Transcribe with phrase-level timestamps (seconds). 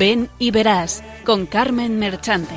[0.00, 2.54] Ven y verás con Carmen Merchante.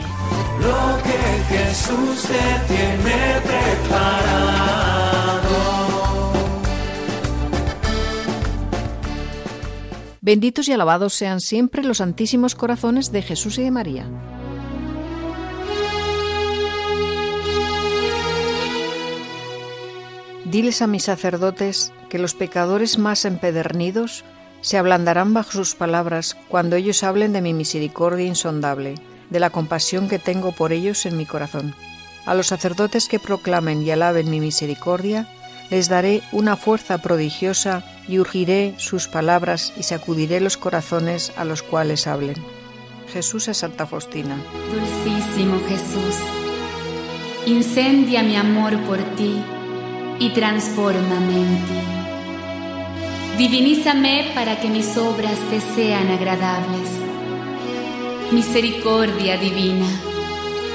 [0.62, 4.72] Lo que Jesús te tiene preparado.
[10.22, 14.08] Benditos y alabados sean siempre los santísimos corazones de Jesús y de María.
[20.46, 24.24] Diles a mis sacerdotes que los pecadores más empedernidos
[24.64, 28.96] se ablandarán bajo sus palabras cuando ellos hablen de mi misericordia insondable,
[29.30, 31.76] de la compasión que tengo por ellos en mi corazón.
[32.26, 35.28] A los sacerdotes que proclamen y alaben mi misericordia,
[35.70, 41.62] les daré una fuerza prodigiosa y urgiré sus palabras y sacudiré los corazones a los
[41.62, 42.36] cuales hablen.
[43.12, 44.38] Jesús es Santa Faustina.
[44.72, 46.16] Dulcísimo Jesús,
[47.46, 49.44] incendia mi amor por ti
[50.20, 51.93] y transfórmame en ti.
[53.38, 56.90] Divinízame para que mis obras te sean agradables.
[58.32, 59.88] Misericordia divina,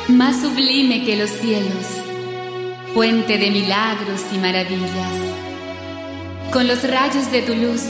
[0.09, 1.87] más sublime que los cielos,
[2.95, 5.15] fuente de milagros y maravillas.
[6.53, 7.83] Con los rayos de tu luz,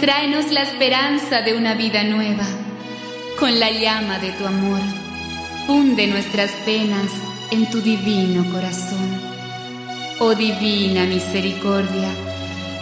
[0.00, 2.46] tráenos la esperanza de una vida nueva.
[3.38, 4.80] Con la llama de tu amor,
[5.68, 7.12] funde nuestras penas
[7.52, 9.20] en tu divino corazón.
[10.18, 12.08] Oh divina misericordia,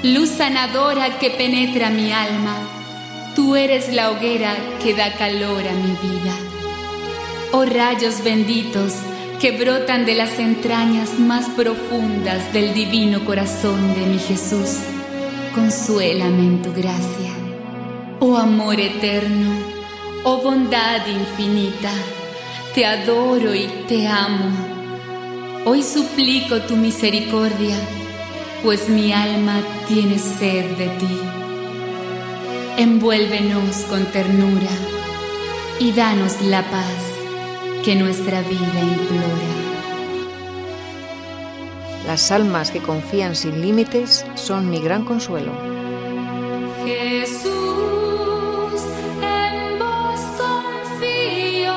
[0.02, 2.56] luz sanadora que penetra mi alma,
[3.34, 6.34] tú eres la hoguera que da calor a mi vida.
[7.52, 8.92] Oh rayos benditos
[9.40, 14.78] que brotan de las entrañas más profundas del divino corazón de mi Jesús,
[15.54, 17.32] consuélame en tu gracia.
[18.20, 19.52] Oh amor eterno,
[20.24, 21.92] oh bondad infinita,
[22.74, 24.50] te adoro y te amo.
[25.64, 27.76] Hoy suplico tu misericordia
[28.62, 31.20] pues mi alma tiene sed de ti.
[32.78, 34.70] Envuélvenos con ternura
[35.78, 37.16] y danos la paz
[37.84, 39.66] que nuestra vida implora.
[42.06, 45.52] Las almas que confían sin límites son mi gran consuelo.
[46.84, 47.52] Jesús,
[49.22, 51.74] en vos confío.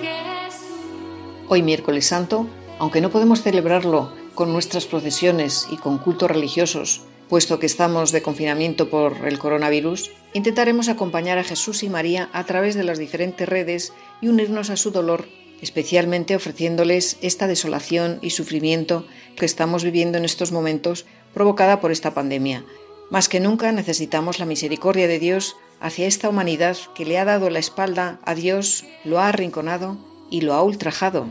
[0.00, 1.48] Jesús.
[1.48, 2.46] Hoy miércoles santo,
[2.78, 8.22] aunque no podemos celebrarlo con nuestras procesiones y con cultos religiosos, puesto que estamos de
[8.22, 13.48] confinamiento por el coronavirus, intentaremos acompañar a Jesús y María a través de las diferentes
[13.48, 15.26] redes y unirnos a su dolor,
[15.60, 19.06] especialmente ofreciéndoles esta desolación y sufrimiento
[19.36, 22.64] que estamos viviendo en estos momentos provocada por esta pandemia.
[23.10, 27.50] Más que nunca necesitamos la misericordia de Dios hacia esta humanidad que le ha dado
[27.50, 29.98] la espalda a Dios, lo ha arrinconado
[30.30, 31.26] y lo ha ultrajado,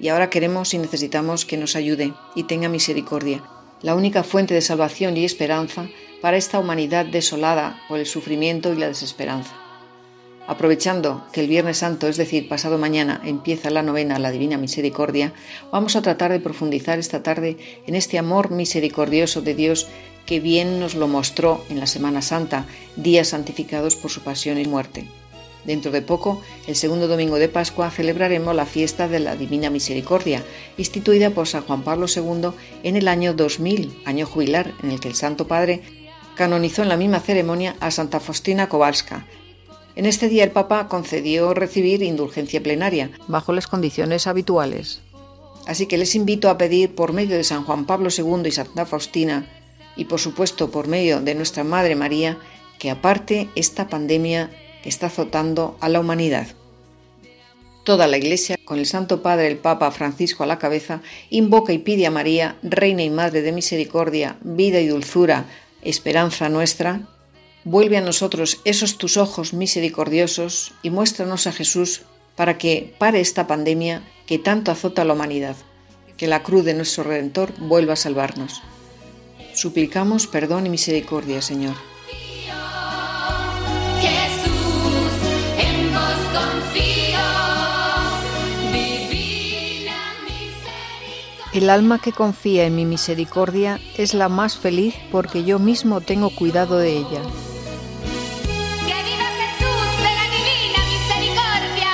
[0.00, 3.42] y ahora queremos y necesitamos que nos ayude y tenga misericordia,
[3.82, 5.88] la única fuente de salvación y esperanza
[6.20, 9.54] para esta humanidad desolada por el sufrimiento y la desesperanza.
[10.46, 15.34] Aprovechando que el Viernes Santo, es decir, pasado mañana, empieza la novena la Divina Misericordia,
[15.70, 19.88] vamos a tratar de profundizar esta tarde en este amor misericordioso de Dios
[20.24, 22.66] que bien nos lo mostró en la Semana Santa,
[22.96, 25.06] días santificados por su pasión y muerte.
[25.64, 30.42] Dentro de poco, el segundo domingo de Pascua, celebraremos la fiesta de la Divina Misericordia,
[30.76, 32.50] instituida por San Juan Pablo II
[32.82, 35.82] en el año 2000, año jubilar en el que el Santo Padre
[36.36, 39.26] canonizó en la misma ceremonia a Santa Faustina Kowalska.
[39.96, 45.00] En este día el Papa concedió recibir indulgencia plenaria, bajo las condiciones habituales.
[45.66, 48.86] Así que les invito a pedir por medio de San Juan Pablo II y Santa
[48.86, 49.50] Faustina,
[49.96, 52.38] y por supuesto por medio de nuestra Madre María,
[52.78, 54.50] que aparte esta pandemia
[54.88, 56.48] está azotando a la humanidad.
[57.84, 61.00] Toda la Iglesia, con el Santo Padre el Papa Francisco a la cabeza,
[61.30, 65.46] invoca y pide a María, Reina y Madre de Misericordia, vida y dulzura,
[65.82, 67.00] esperanza nuestra,
[67.64, 72.02] vuelve a nosotros esos tus ojos misericordiosos y muéstranos a Jesús
[72.36, 75.56] para que pare esta pandemia que tanto azota a la humanidad,
[76.16, 78.62] que la cruz de nuestro Redentor vuelva a salvarnos.
[79.54, 81.74] Suplicamos perdón y misericordia, Señor.
[91.58, 96.30] El alma que confía en mi misericordia es la más feliz porque yo mismo tengo
[96.30, 97.20] cuidado de ella.
[98.86, 101.90] ¡Que viva Jesús de la divina misericordia!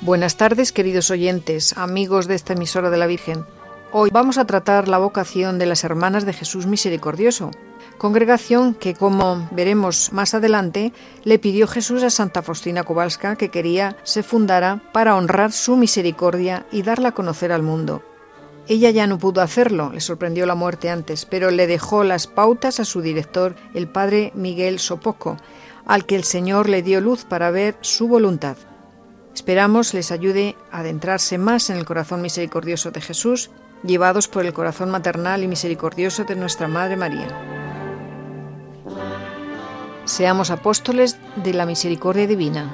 [0.00, 3.44] Buenas tardes, queridos oyentes, amigos de esta emisora de la Virgen.
[3.90, 7.50] Hoy vamos a tratar la vocación de las Hermanas de Jesús Misericordioso,
[7.98, 10.92] congregación que, como veremos más adelante,
[11.24, 16.66] le pidió Jesús a Santa Faustina Kowalska que quería se fundara para honrar su misericordia
[16.72, 18.02] y darla a conocer al mundo.
[18.68, 22.78] Ella ya no pudo hacerlo, le sorprendió la muerte antes, pero le dejó las pautas
[22.78, 25.36] a su director, el padre Miguel Sopoco,
[25.84, 28.56] al que el Señor le dio luz para ver su voluntad.
[29.34, 33.50] Esperamos les ayude a adentrarse más en el corazón misericordioso de Jesús,
[33.82, 37.61] llevados por el corazón maternal y misericordioso de nuestra Madre María.
[40.04, 42.70] Seamos apóstoles de la misericordia divina.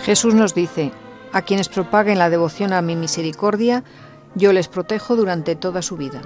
[0.00, 0.92] Jesús nos dice,
[1.32, 3.82] a quienes propaguen la devoción a mi misericordia,
[4.34, 6.22] yo les protejo durante toda su vida.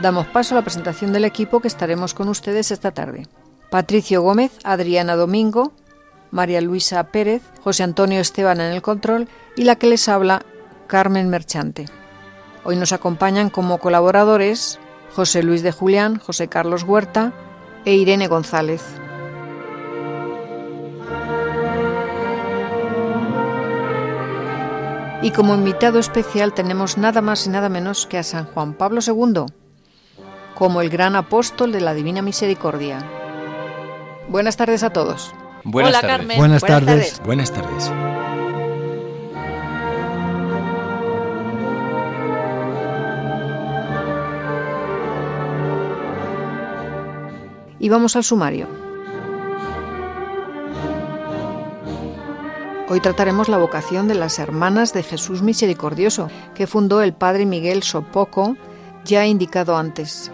[0.00, 3.26] Damos paso a la presentación del equipo que estaremos con ustedes esta tarde.
[3.68, 5.72] Patricio Gómez, Adriana Domingo,
[6.30, 10.42] María Luisa Pérez, José Antonio Esteban en el control y la que les habla,
[10.86, 11.86] Carmen Merchante.
[12.64, 14.78] Hoy nos acompañan como colaboradores
[15.14, 17.32] José Luis de Julián, José Carlos Huerta
[17.84, 18.82] e Irene González.
[25.22, 29.00] Y como invitado especial tenemos nada más y nada menos que a San Juan Pablo
[29.06, 29.46] II,
[30.54, 33.04] como el gran apóstol de la Divina Misericordia.
[34.28, 35.34] Buenas tardes a todos.
[35.64, 36.16] Buenas Hola, tardes.
[36.18, 36.38] Carmen.
[36.38, 37.12] Buenas, Buenas tardes.
[37.12, 37.26] tardes.
[37.26, 37.92] Buenas tardes.
[47.78, 48.68] Y vamos al sumario.
[52.88, 57.82] Hoy trataremos la vocación de las Hermanas de Jesús Misericordioso, que fundó el padre Miguel
[57.84, 58.56] Sopoco,
[59.04, 60.32] ya indicado antes.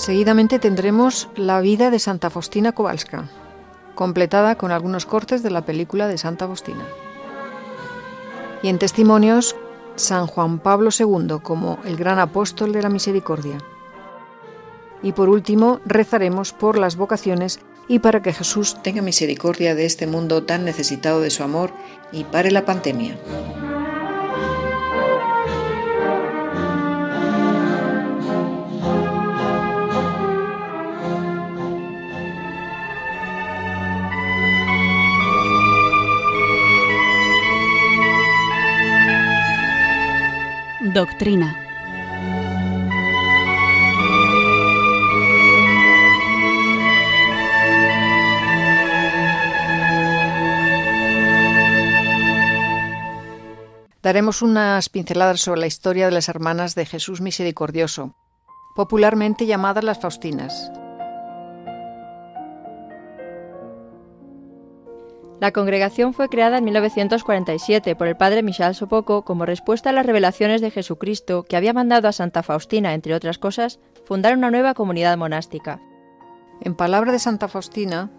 [0.00, 3.28] Seguidamente tendremos la vida de Santa Faustina Kowalska,
[3.94, 6.86] completada con algunos cortes de la película de Santa Faustina.
[8.62, 9.56] Y en testimonios,
[9.96, 13.58] San Juan Pablo II como el gran apóstol de la misericordia.
[15.02, 20.06] Y por último, rezaremos por las vocaciones y para que Jesús tenga misericordia de este
[20.06, 21.72] mundo tan necesitado de su amor
[22.10, 23.18] y pare la pandemia.
[40.92, 41.56] Doctrina.
[54.02, 58.16] Daremos unas pinceladas sobre la historia de las hermanas de Jesús Misericordioso,
[58.74, 60.72] popularmente llamadas las Faustinas.
[65.40, 70.04] La congregación fue creada en 1947 por el padre Michel Sopoco como respuesta a las
[70.04, 74.74] revelaciones de Jesucristo que había mandado a Santa Faustina, entre otras cosas, fundar una nueva
[74.74, 75.80] comunidad monástica.
[76.60, 78.10] En palabra de Santa Faustina,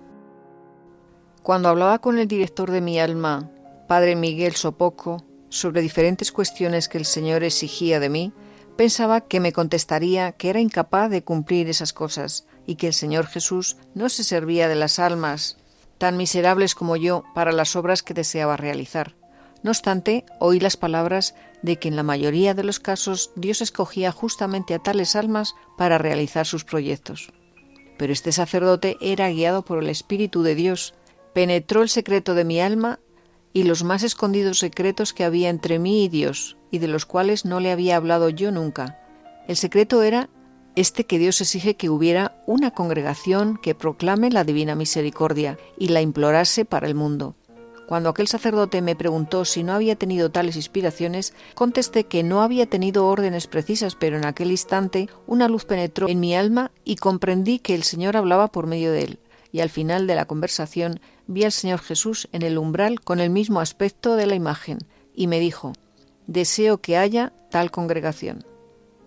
[1.44, 3.52] cuando hablaba con el director de mi alma,
[3.88, 8.34] padre Miguel Sopoco, sobre diferentes cuestiones que el Señor exigía de mí,
[8.78, 13.28] pensaba que me contestaría que era incapaz de cumplir esas cosas y que el Señor
[13.28, 15.61] Jesús no se servía de las almas
[16.02, 19.16] tan miserables como yo para las obras que deseaba realizar.
[19.62, 24.12] No obstante, oí las palabras de que en la mayoría de los casos Dios escogía
[24.12, 27.32] justamente a tales almas para realizar sus proyectos.
[28.00, 30.96] Pero este sacerdote era guiado por el Espíritu de Dios,
[31.34, 33.00] penetró el secreto de mi alma
[33.54, 37.46] y los más escondidos secretos que había entre mí y Dios, y de los cuales
[37.46, 39.00] no le había hablado yo nunca.
[39.48, 40.30] El secreto era
[40.76, 46.02] este que Dios exige que hubiera una congregación que proclame la divina misericordia y la
[46.02, 47.36] implorase para el mundo.
[47.92, 52.66] Cuando aquel sacerdote me preguntó si no había tenido tales inspiraciones, contesté que no había
[52.66, 57.60] tenido órdenes precisas, pero en aquel instante una luz penetró en mi alma y comprendí
[57.60, 59.20] que el Señor hablaba por medio de él.
[59.52, 63.30] Y al final de la conversación vi al Señor Jesús en el umbral con el
[63.30, 64.78] mismo aspecto de la imagen,
[65.14, 65.74] y me dijo,
[66.28, 68.46] Deseo que haya tal congregación.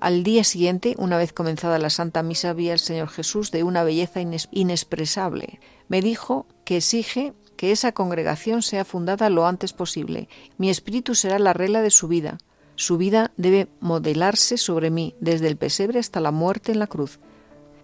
[0.04, 3.84] Al día siguiente, una vez comenzada la Santa Misa, vi al Señor Jesús de una
[3.84, 5.61] belleza ines- inexpresable.
[5.88, 10.28] Me dijo que exige que esa congregación sea fundada lo antes posible.
[10.58, 12.37] Mi espíritu será la regla de su vida.
[12.75, 17.18] Su vida debe modelarse sobre mí, desde el pesebre hasta la muerte en la cruz.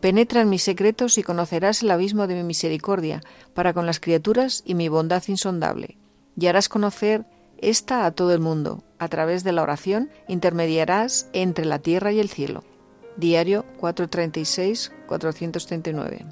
[0.02, 3.22] Penetra en mis secretos y conocerás el abismo de mi misericordia
[3.54, 5.96] para con las criaturas y mi bondad insondable.
[6.38, 7.24] Y harás conocer
[7.60, 8.82] esta a todo el mundo.
[8.98, 12.62] A través de la oración intermediarás entre la tierra y el cielo.
[13.16, 16.26] Diario 436-439.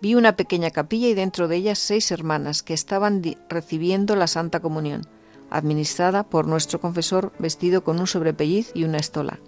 [0.00, 4.60] Vi una pequeña capilla y dentro de ella seis hermanas que estaban recibiendo la Santa
[4.60, 5.06] Comunión.
[5.50, 9.40] administrada por nuestro confesor vestido con un sobrepelliz y una estola.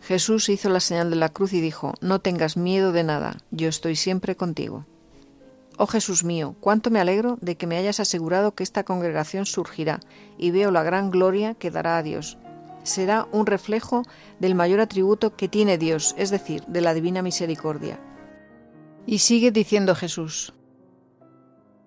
[0.00, 3.68] Jesús hizo la señal de la cruz y dijo, No tengas miedo de nada, yo
[3.68, 4.86] estoy siempre contigo.
[5.82, 10.00] Oh Jesús mío, cuánto me alegro de que me hayas asegurado que esta congregación surgirá
[10.36, 12.36] y veo la gran gloria que dará a Dios.
[12.82, 14.02] Será un reflejo
[14.40, 17.98] del mayor atributo que tiene Dios, es decir, de la divina misericordia.
[19.06, 20.52] Y sigue diciendo Jesús,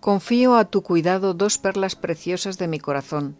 [0.00, 3.36] Confío a tu cuidado dos perlas preciosas de mi corazón,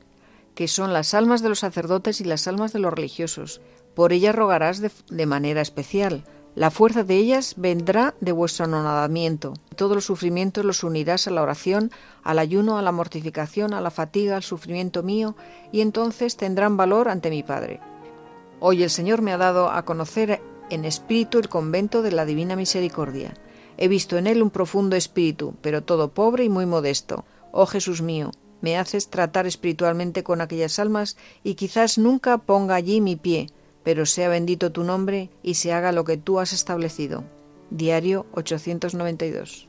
[0.55, 3.61] que son las almas de los sacerdotes y las almas de los religiosos.
[3.97, 6.23] Por ellas rogarás de, manera especial.
[6.55, 9.55] La fuerza de ellas vendrá de vuestro anonadamiento.
[9.77, 11.91] Todos los sufrimientos los unirás a la oración,
[12.23, 15.35] al ayuno, a la mortificación, a la fatiga, al sufrimiento mío,
[15.73, 17.81] y entonces tendrán valor ante mi Padre.
[18.61, 22.57] Hoy el Señor me ha dado a conocer en espíritu el convento de la Divina
[22.57, 23.35] Misericordia
[23.77, 27.25] He visto en él un profundo espíritu, pero todo pobre y muy modesto.
[27.51, 28.31] Oh Jesús mío,
[28.61, 33.49] me haces tratar espiritualmente con aquellas almas y quizás nunca ponga allí mi pie,
[33.85, 37.25] pero sea bendito tu nombre y se haga lo que tú has establecido.
[37.71, 39.69] Diario 892.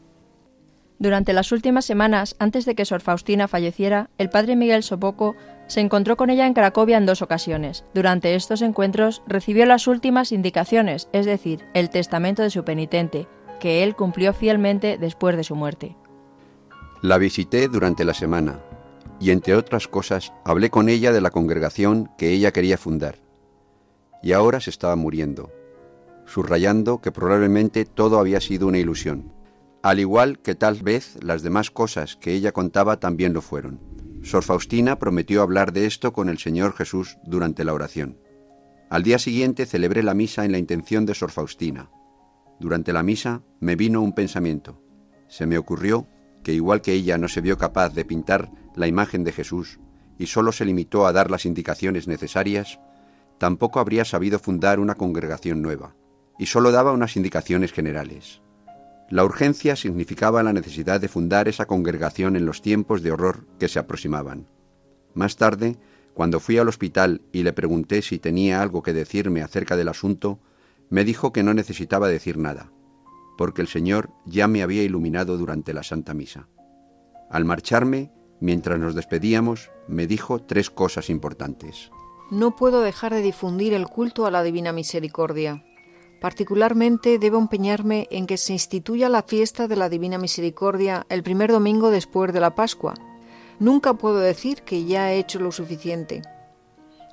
[0.97, 5.35] Durante las últimas semanas, antes de que Sor Faustina falleciera, el padre Miguel Sopoco
[5.67, 7.83] se encontró con ella en Cracovia en dos ocasiones.
[7.93, 13.27] Durante estos encuentros recibió las últimas indicaciones, es decir, el testamento de su penitente,
[13.59, 15.97] que él cumplió fielmente después de su muerte.
[17.01, 18.59] La visité durante la semana
[19.19, 23.24] y entre otras cosas hablé con ella de la congregación que ella quería fundar.
[24.25, 25.53] Y ahora se estaba muriendo,
[26.25, 29.31] subrayando que probablemente todo había sido una ilusión,
[29.83, 33.79] al igual que tal vez las demás cosas que ella contaba también lo fueron.
[34.23, 38.17] Sor Faustina prometió hablar de esto con el Señor Jesús durante la oración.
[38.89, 41.89] Al día siguiente celebré la misa en la intención de Sor Faustina,
[42.59, 44.81] durante la misa me vino un pensamiento.
[45.27, 46.07] Se me ocurrió
[46.43, 49.79] que igual que ella no se vio capaz de pintar la imagen de Jesús
[50.17, 52.79] y solo se limitó a dar las indicaciones necesarias,
[53.45, 55.93] tampoco habría sabido fundar una congregación nueva,
[56.39, 58.41] y solo daba unas indicaciones generales.
[59.07, 63.67] La urgencia significaba la necesidad de fundar esa congregación en los tiempos de horror que
[63.67, 64.47] se aproximaban.
[65.13, 65.77] Más tarde,
[66.15, 70.39] cuando fui al hospital y le pregunté si tenía algo que decirme acerca del asunto,
[70.89, 72.71] me dijo que no necesitaba decir nada,
[73.37, 76.47] porque el Señor ya me había iluminado durante la Santa Misa.
[77.29, 81.91] Al marcharme, mientras nos despedíamos, me dijo tres cosas importantes.
[82.31, 85.63] No puedo dejar de difundir el culto a la Divina Misericordia.
[86.19, 91.51] Particularmente debo empeñarme en que se instituya la fiesta de la Divina Misericordia el primer
[91.51, 92.95] domingo después de la Pascua.
[93.59, 96.23] Nunca puedo decir que ya he hecho lo suficiente.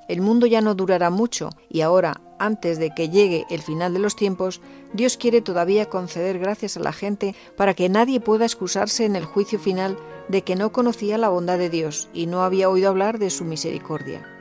[0.07, 3.99] El mundo ya no durará mucho y ahora, antes de que llegue el final de
[3.99, 4.61] los tiempos,
[4.93, 9.25] Dios quiere todavía conceder gracias a la gente para que nadie pueda excusarse en el
[9.25, 9.95] juicio final
[10.27, 13.45] de que no conocía la bondad de Dios y no había oído hablar de su
[13.45, 14.32] misericordia.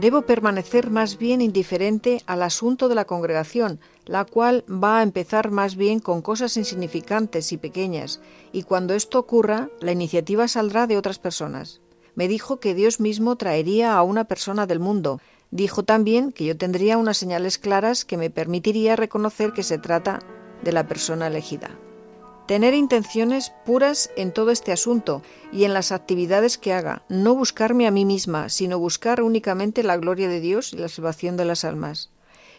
[0.00, 5.50] Debo permanecer más bien indiferente al asunto de la congregación, la cual va a empezar
[5.50, 8.20] más bien con cosas insignificantes y pequeñas,
[8.52, 11.80] y cuando esto ocurra, la iniciativa saldrá de otras personas
[12.18, 15.20] me dijo que Dios mismo traería a una persona del mundo.
[15.52, 20.18] Dijo también que yo tendría unas señales claras que me permitiría reconocer que se trata
[20.64, 21.78] de la persona elegida.
[22.48, 25.20] Tener intenciones puras en todo este asunto
[25.52, 29.98] y en las actividades que haga, no buscarme a mí misma, sino buscar únicamente la
[29.98, 32.08] gloria de Dios y la salvación de las almas.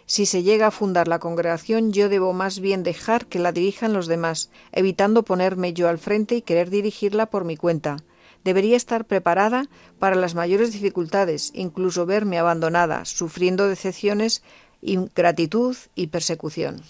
[0.06, 3.92] Si se llega a fundar la congregación, yo debo más bien dejar que la dirijan
[3.94, 7.98] los demás, evitando ponerme yo al frente y querer dirigirla por mi cuenta
[8.44, 9.66] debería estar preparada
[10.00, 14.44] para las mayores dificultades, incluso verme abandonada, sufriendo decepciones,
[14.82, 16.82] ingratitud y persecución.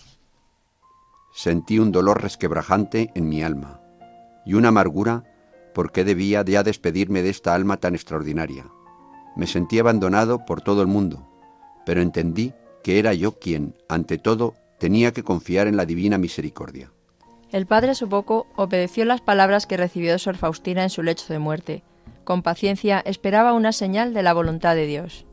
[1.33, 3.81] Sentí un dolor resquebrajante en mi alma
[4.45, 5.23] y una amargura
[5.73, 8.65] porque debía ya despedirme de esta alma tan extraordinaria.
[9.35, 11.27] Me sentí abandonado por todo el mundo,
[11.85, 16.91] pero entendí que era yo quien, ante todo, tenía que confiar en la divina misericordia.
[17.51, 21.39] El padre Sopoco obedeció las palabras que recibió de Sor Faustina en su lecho de
[21.39, 21.83] muerte.
[22.23, 25.25] Con paciencia esperaba una señal de la voluntad de Dios.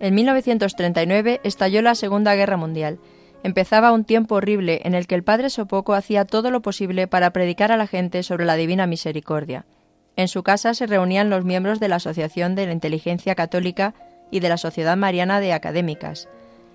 [0.00, 2.98] En 1939 estalló la Segunda Guerra Mundial.
[3.44, 7.32] Empezaba un tiempo horrible en el que el padre Sopoco hacía todo lo posible para
[7.32, 9.66] predicar a la gente sobre la divina misericordia.
[10.14, 13.94] En su casa se reunían los miembros de la Asociación de la Inteligencia Católica
[14.30, 16.28] y de la Sociedad Mariana de Académicas.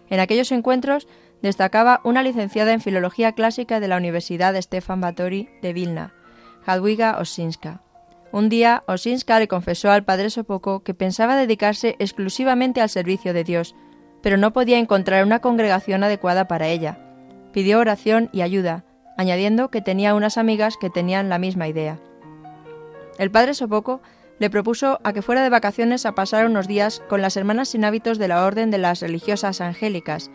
[0.09, 1.07] En aquellos encuentros
[1.41, 6.13] destacaba una licenciada en Filología Clásica de la Universidad Stefan Batory de Vilna,
[6.65, 7.81] Jadwiga Osinska.
[8.31, 13.43] Un día, Osinska le confesó al padre Sopoco que pensaba dedicarse exclusivamente al servicio de
[13.43, 13.75] Dios,
[14.27, 16.97] pero no podía encontrar una congregación adecuada para ella.
[17.53, 18.83] Pidió oración y ayuda,
[19.15, 21.97] añadiendo que tenía unas amigas que tenían la misma idea.
[23.19, 24.01] El padre Sopoco
[24.37, 27.85] le propuso a que fuera de vacaciones a pasar unos días con las hermanas sin
[27.85, 30.29] hábitos de la Orden de las Religiosas Angélicas,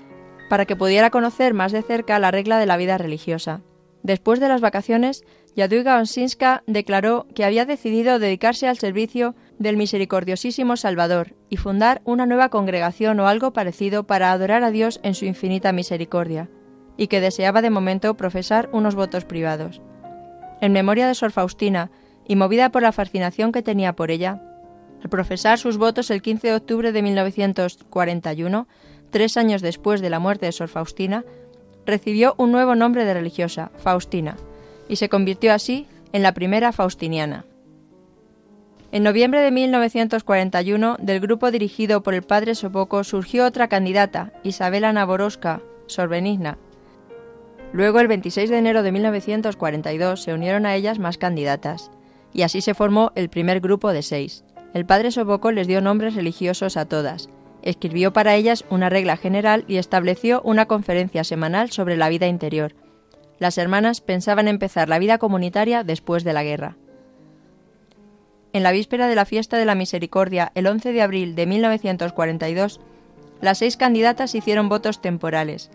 [0.49, 3.61] para que pudiera conocer más de cerca la regla de la vida religiosa.
[4.03, 5.23] Después de las vacaciones,
[5.55, 12.25] Jadwiga Onsinska declaró que había decidido dedicarse al servicio del misericordiosísimo Salvador y fundar una
[12.25, 16.49] nueva congregación o algo parecido para adorar a Dios en su infinita misericordia,
[16.97, 19.83] y que deseaba de momento profesar unos votos privados.
[20.63, 21.91] En memoria de Sor Faustina,
[22.27, 24.41] y movida por la fascinación que tenía por ella,
[25.03, 28.69] al profesar sus votos el 15 de octubre de 1941,
[29.11, 31.25] tres años después de la muerte de Sor Faustina,
[31.85, 34.37] recibió un nuevo nombre de religiosa, Faustina,
[34.93, 37.47] y se convirtió así en la primera faustiniana.
[38.93, 44.93] En noviembre de 1941, del grupo dirigido por el padre Sopoco surgió otra candidata, Isabela
[44.93, 46.59] Naboroska, Sor Benigna.
[47.73, 51.91] Luego, el 26 de enero de 1942, se unieron a ellas más candidatas
[52.35, 54.45] y así se formó el primer grupo de seis.
[54.75, 57.31] El padre Soboco les dio nombres religiosos a todas,
[57.63, 62.75] escribió para ellas una regla general y estableció una conferencia semanal sobre la vida interior.
[63.43, 66.77] Las hermanas pensaban empezar la vida comunitaria después de la guerra.
[68.53, 72.79] En la víspera de la fiesta de la Misericordia, el 11 de abril de 1942,
[73.41, 75.73] las seis candidatas hicieron votos temporales,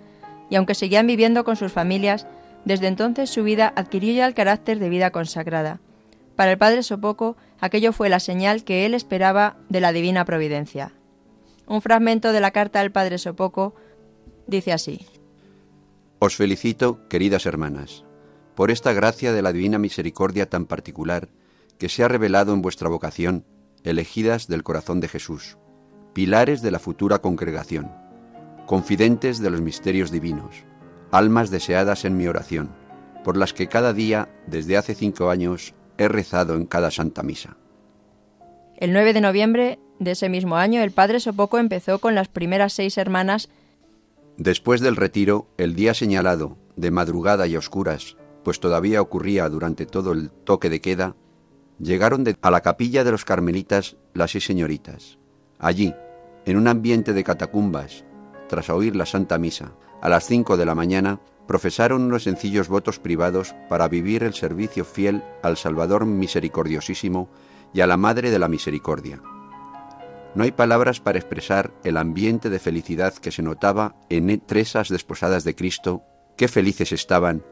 [0.49, 2.25] y aunque seguían viviendo con sus familias,
[2.63, 5.81] desde entonces su vida adquirió ya el carácter de vida consagrada.
[6.37, 10.93] Para el padre Sopoco, aquello fue la señal que él esperaba de la divina providencia.
[11.65, 13.75] Un fragmento de la carta del padre Sopoco
[14.47, 15.05] dice así.
[16.19, 18.03] Os felicito, queridas hermanas,
[18.55, 21.29] por esta gracia de la divina misericordia tan particular
[21.77, 23.45] que se ha revelado en vuestra vocación,
[23.83, 25.57] elegidas del corazón de Jesús,
[26.13, 27.91] pilares de la futura congregación,
[28.65, 30.65] confidentes de los misterios divinos,
[31.11, 32.71] almas deseadas en mi oración,
[33.23, 37.57] por las que cada día, desde hace cinco años, he rezado en cada Santa Misa.
[38.75, 42.73] El 9 de noviembre de ese mismo año, el padre Sopoco empezó con las primeras
[42.73, 43.49] seis hermanas.
[44.37, 50.11] Después del retiro, el día señalado, de madrugada y oscuras, pues todavía ocurría durante todo
[50.11, 51.15] el toque de queda,
[51.79, 55.17] llegaron a la capilla de los carmelitas las seis señoritas.
[55.57, 55.95] Allí,
[56.45, 58.05] en un ambiente de catacumbas,
[58.47, 62.99] tras oír la Santa Misa, a las cinco de la mañana, profesaron unos sencillos votos
[62.99, 67.27] privados para vivir el servicio fiel al Salvador misericordiosísimo
[67.73, 69.19] y a la Madre de la Misericordia.
[70.37, 75.43] No hay palabras para expresar el ambiente de felicidad que se notaba en tresas desposadas
[75.43, 76.03] de Cristo,
[76.37, 77.43] qué felices estaban,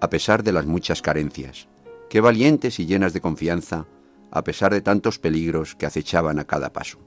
[0.00, 1.66] a pesar de las muchas carencias,
[2.08, 3.88] qué valientes y llenas de confianza,
[4.30, 7.00] a pesar de tantos peligros que acechaban a cada paso.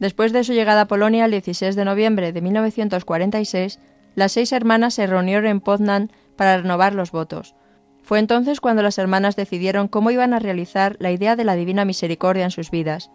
[0.00, 3.78] Después de su llegada a Polonia el 16 de noviembre de 1946,
[4.16, 7.54] las seis hermanas se reunieron en Poznan para renovar los votos.
[8.02, 11.84] Fue entonces cuando las hermanas decidieron cómo iban a realizar la idea de la Divina
[11.84, 13.12] Misericordia en sus vidas.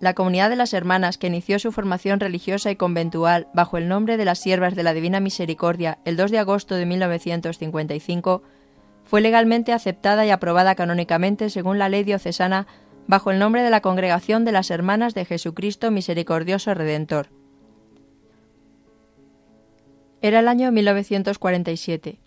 [0.00, 4.16] La comunidad de las hermanas, que inició su formación religiosa y conventual bajo el nombre
[4.16, 8.42] de las Siervas de la Divina Misericordia el 2 de agosto de 1955,
[9.04, 12.66] fue legalmente aceptada y aprobada canónicamente según la ley diocesana
[13.06, 17.28] bajo el nombre de la Congregación de las Hermanas de Jesucristo Misericordioso Redentor.
[20.22, 22.18] Era el año 1947.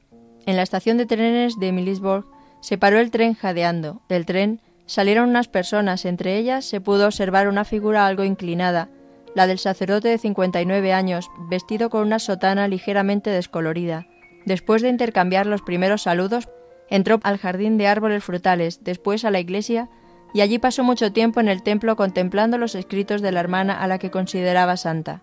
[0.46, 2.26] En la estación de trenes de Milisborg
[2.62, 4.02] se paró el tren jadeando.
[4.08, 8.90] Del tren salieron unas personas, entre ellas se pudo observar una figura algo inclinada,
[9.36, 14.08] la del sacerdote de 59 años, vestido con una sotana ligeramente descolorida.
[14.46, 16.50] Después de intercambiar los primeros saludos,
[16.90, 19.90] entró al jardín de árboles frutales, después a la iglesia,
[20.34, 23.88] y allí pasó mucho tiempo en el templo contemplando los escritos de la hermana a
[23.88, 25.22] la que consideraba santa.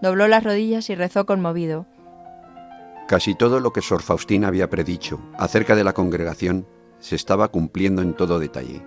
[0.00, 1.86] Dobló las rodillas y rezó conmovido.
[3.08, 6.66] Casi todo lo que Sor Faustina había predicho acerca de la congregación
[7.00, 8.82] se estaba cumpliendo en todo detalle.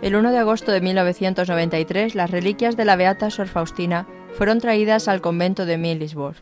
[0.00, 5.08] El 1 de agosto de 1993, las reliquias de la beata Sor Faustina fueron traídas
[5.08, 6.36] al convento de Milisborg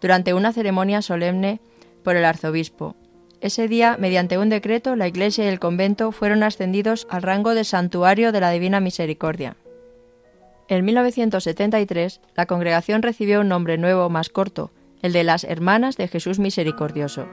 [0.00, 1.60] durante una ceremonia solemne
[2.02, 2.96] por el arzobispo.
[3.40, 7.62] Ese día, mediante un decreto, la iglesia y el convento fueron ascendidos al rango de
[7.62, 9.56] santuario de la Divina Misericordia.
[10.66, 16.08] En 1973, la congregación recibió un nombre nuevo más corto, el de las Hermanas de
[16.08, 17.28] Jesús Misericordioso.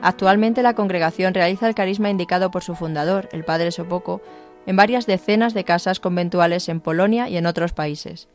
[0.00, 4.22] Actualmente la congregación realiza el carisma indicado por su fundador, el Padre Sopoco,
[4.68, 8.28] en varias decenas de casas conventuales en Polonia y en otros países.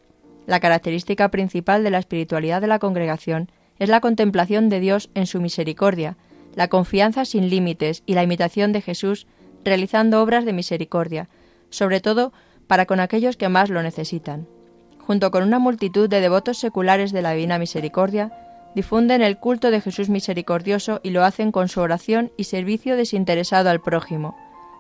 [0.48, 5.28] La característica principal de la espiritualidad de la congregación es la contemplación de Dios en
[5.28, 6.18] su misericordia,
[6.56, 9.28] la confianza sin límites y la imitación de Jesús
[9.64, 11.30] realizando obras de misericordia,
[11.70, 12.34] sobre todo
[12.66, 14.48] para con aquellos que más lo necesitan.
[14.98, 18.32] Junto con una multitud de devotos seculares de la Divina Misericordia,
[18.74, 23.70] difunden el culto de Jesús misericordioso y lo hacen con su oración y servicio desinteresado
[23.70, 24.36] al prójimo.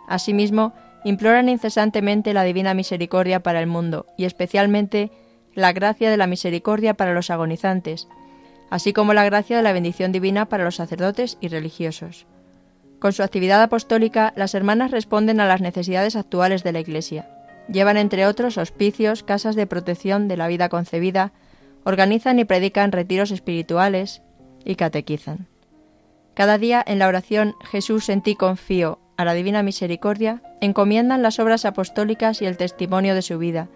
[0.07, 5.11] Asimismo, imploran incesantemente la divina misericordia para el mundo y especialmente
[5.53, 8.07] la gracia de la misericordia para los agonizantes,
[8.69, 12.25] así como la gracia de la bendición divina para los sacerdotes y religiosos.
[12.99, 17.27] Con su actividad apostólica, las hermanas responden a las necesidades actuales de la Iglesia.
[17.67, 21.33] Llevan, entre otros, hospicios, casas de protección de la vida concebida,
[21.83, 24.21] organizan y predican retiros espirituales
[24.63, 25.47] y catequizan.
[26.33, 31.39] Cada día en la oración Jesús en ti confío a la Divina Misericordia, encomiendan las
[31.39, 33.69] obras apostólicas y el testimonio de su vida.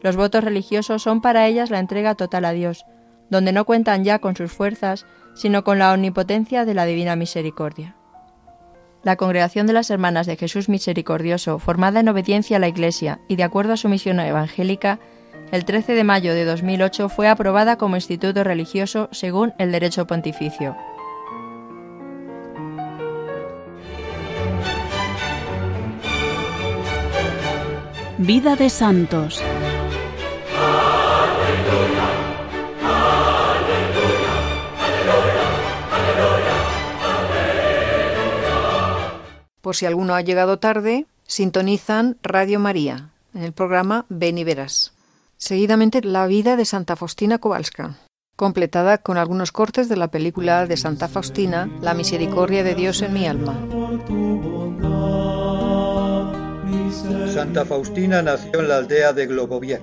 [0.00, 2.84] Los votos religiosos son para ellas la entrega total a Dios,
[3.30, 7.96] donde no cuentan ya con sus fuerzas, sino con la omnipotencia de la Divina Misericordia.
[9.02, 13.36] La Congregación de las Hermanas de Jesús Misericordioso, formada en obediencia a la Iglesia y
[13.36, 15.00] de acuerdo a su misión evangélica,
[15.50, 20.76] el 13 de mayo de 2008 fue aprobada como instituto religioso según el derecho pontificio.
[28.24, 29.42] Vida de Santos.
[39.60, 44.92] Por si alguno ha llegado tarde, sintonizan Radio María en el programa Ven y Verás.
[45.36, 47.96] Seguidamente la vida de Santa Faustina Kowalska,
[48.36, 53.14] completada con algunos cortes de la película de Santa Faustina, La misericordia de Dios en
[53.14, 53.58] mi alma.
[57.02, 59.82] Santa Faustina nació en la aldea de Globowiec,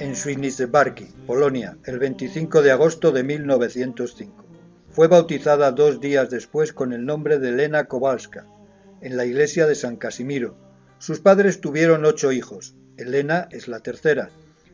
[0.00, 4.44] en Świnicebarki, Polonia, el 25 de agosto de 1905.
[4.90, 8.44] Fue bautizada dos días después con el nombre de Elena Kowalska,
[9.00, 10.56] en la iglesia de San Casimiro.
[10.98, 14.30] Sus padres tuvieron ocho hijos, Elena es la tercera,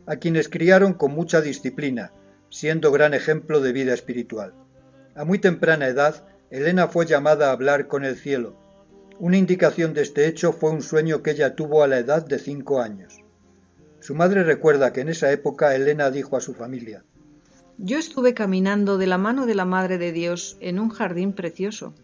[0.06, 2.12] a quienes criaron con mucha disciplina,
[2.48, 4.54] siendo gran ejemplo de vida espiritual.
[5.14, 8.63] A muy temprana edad, Elena fue llamada a hablar con el cielo,
[9.18, 12.38] una indicación de este hecho fue un sueño que ella tuvo a la edad de
[12.38, 13.18] cinco años.
[14.00, 17.04] Su madre recuerda que en esa época Elena dijo a su familia
[17.78, 21.94] Yo estuve caminando de la mano de la Madre de Dios en un jardín precioso.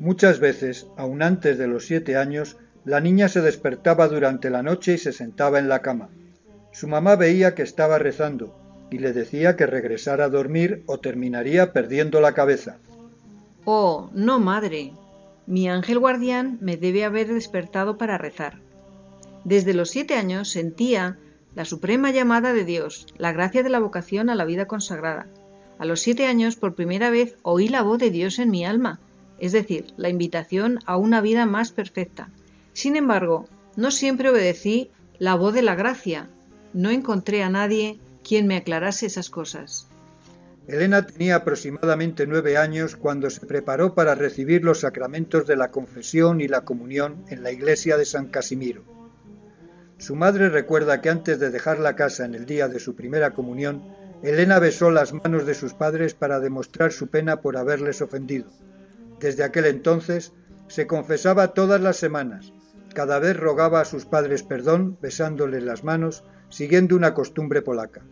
[0.00, 4.94] Muchas veces, aun antes de los siete años, la niña se despertaba durante la noche
[4.94, 6.08] y se sentaba en la cama.
[6.72, 8.54] Su mamá veía que estaba rezando
[8.90, 12.78] y le decía que regresara a dormir o terminaría perdiendo la cabeza.
[13.64, 14.92] Oh, no, madre,
[15.48, 18.60] mi ángel guardián me debe haber despertado para rezar.
[19.44, 21.16] Desde los siete años sentía
[21.54, 25.26] la suprema llamada de Dios, la gracia de la vocación a la vida consagrada.
[25.78, 29.00] A los siete años por primera vez oí la voz de Dios en mi alma,
[29.38, 32.28] es decir, la invitación a una vida más perfecta.
[32.74, 36.28] Sin embargo, no siempre obedecí la voz de la gracia.
[36.74, 39.87] No encontré a nadie quien me aclarase esas cosas.
[40.68, 46.42] Elena tenía aproximadamente nueve años cuando se preparó para recibir los sacramentos de la confesión
[46.42, 48.84] y la comunión en la iglesia de San Casimiro.
[49.96, 53.32] Su madre recuerda que antes de dejar la casa en el día de su primera
[53.32, 53.82] comunión,
[54.22, 58.50] Elena besó las manos de sus padres para demostrar su pena por haberles ofendido.
[59.20, 60.34] Desde aquel entonces
[60.66, 62.52] se confesaba todas las semanas.
[62.92, 68.02] Cada vez rogaba a sus padres perdón besándoles las manos, siguiendo una costumbre polaca.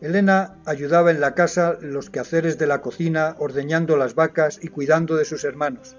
[0.00, 5.16] Elena ayudaba en la casa los quehaceres de la cocina, ordeñando las vacas y cuidando
[5.16, 5.96] de sus hermanos.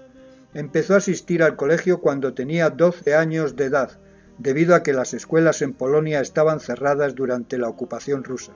[0.54, 3.98] Empezó a asistir al colegio cuando tenía 12 años de edad,
[4.38, 8.52] debido a que las escuelas en Polonia estaban cerradas durante la ocupación rusa.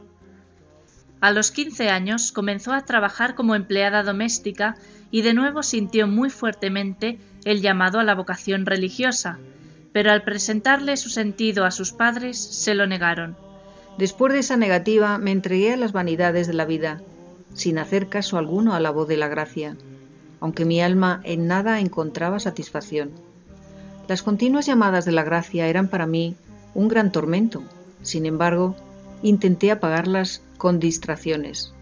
[1.20, 4.76] A los 15 años comenzó a trabajar como empleada doméstica
[5.10, 9.38] y de nuevo sintió muy fuertemente el llamado a la vocación religiosa,
[9.92, 13.45] pero al presentarle su sentido a sus padres se lo negaron.
[13.98, 17.00] Después de esa negativa me entregué a las vanidades de la vida,
[17.54, 19.76] sin hacer caso alguno a la voz de la gracia,
[20.40, 23.10] aunque mi alma en nada encontraba satisfacción.
[24.06, 26.36] Las continuas llamadas de la gracia eran para mí
[26.74, 27.62] un gran tormento.
[28.02, 28.76] Sin embargo,
[29.22, 31.72] intenté apagarlas con distracciones.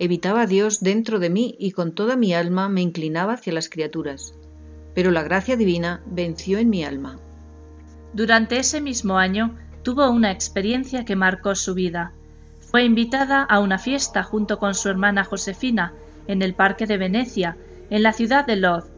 [0.00, 3.68] Evitaba a Dios dentro de mí y con toda mi alma me inclinaba hacia las
[3.68, 4.34] criaturas.
[4.94, 7.18] Pero la gracia divina venció en mi alma.
[8.12, 12.12] Durante ese mismo año tuvo una experiencia que marcó su vida.
[12.60, 15.92] Fue invitada a una fiesta junto con su hermana Josefina
[16.26, 17.56] en el Parque de Venecia,
[17.90, 18.90] en la ciudad de Lodz.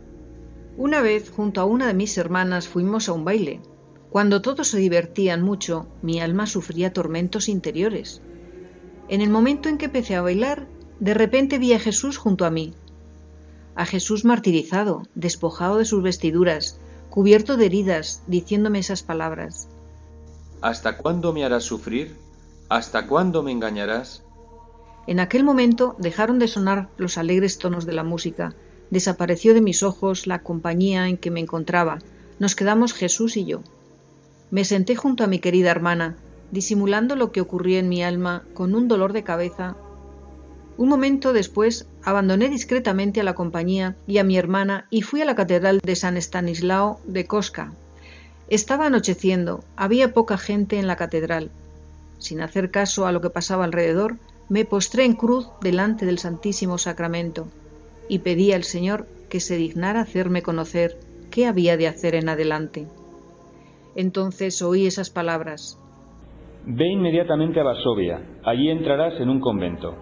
[0.77, 3.61] Una vez, junto a una de mis hermanas, fuimos a un baile.
[4.11, 8.21] Cuando todos se divertían mucho, mi alma sufría tormentos interiores.
[9.09, 10.69] En el momento en que empecé a bailar,
[11.01, 12.75] de repente vi a Jesús junto a mí.
[13.75, 16.79] A Jesús martirizado, despojado de sus vestiduras,
[17.11, 19.69] cubierto de heridas, diciéndome esas palabras.
[20.65, 22.17] ¿Hasta cuándo me harás sufrir?
[22.71, 24.23] ¿Hasta cuándo me engañarás?
[25.07, 28.55] En aquel momento dejaron de sonar los alegres tonos de la música,
[28.89, 31.99] desapareció de mis ojos la compañía en que me encontraba,
[32.39, 33.61] Nos quedamos Jesús y yo.
[34.51, 36.17] Me senté junto a mi querida hermana,
[36.51, 39.77] disimulando lo que ocurría en mi alma con un dolor de cabeza.
[40.79, 45.27] Un momento después abandoné discretamente a la compañía y a mi hermana y fui a
[45.27, 47.75] la catedral de San Estanislao de Cosca.
[48.49, 51.51] Estaba anocheciendo, había poca gente en la catedral.
[52.19, 54.17] Sin hacer caso a lo que pasaba alrededor,
[54.49, 57.49] me postré en cruz delante del Santísimo Sacramento
[58.09, 60.99] y pedí al Señor que se dignara hacerme conocer
[61.31, 62.87] qué había de hacer en adelante.
[63.97, 65.79] Entonces oí esas palabras.
[66.67, 69.95] Ve inmediatamente a Varsovia, allí entrarás en un convento.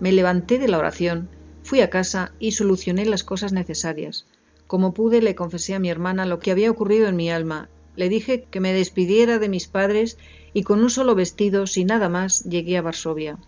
[0.00, 1.28] Me levanté de la oración,
[1.62, 4.26] fui a casa y solucioné las cosas necesarias.
[4.68, 7.70] Como pude le confesé a mi hermana lo que había ocurrido en mi alma.
[7.96, 10.18] Le dije que me despidiera de mis padres
[10.52, 13.38] y con un solo vestido, sin nada más, llegué a Varsovia.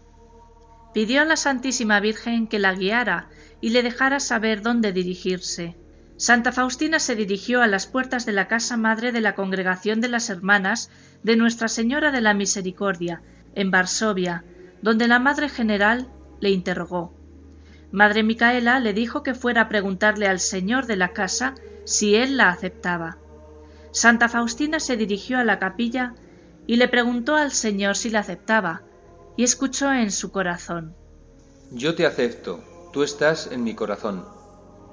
[0.94, 3.28] Pidió a la Santísima Virgen que la guiara
[3.60, 5.76] y le dejara saber dónde dirigirse.
[6.16, 10.08] Santa Faustina se dirigió a las puertas de la casa madre de la Congregación de
[10.08, 10.90] las Hermanas
[11.22, 13.22] de Nuestra Señora de la Misericordia,
[13.54, 14.44] en Varsovia,
[14.80, 16.08] donde la Madre General
[16.40, 17.19] le interrogó.
[17.92, 22.36] Madre Micaela le dijo que fuera a preguntarle al señor de la casa si él
[22.36, 23.18] la aceptaba.
[23.90, 26.14] Santa Faustina se dirigió a la capilla
[26.66, 28.82] y le preguntó al señor si la aceptaba,
[29.36, 30.94] y escuchó en su corazón.
[31.72, 32.60] Yo te acepto,
[32.92, 34.24] tú estás en mi corazón.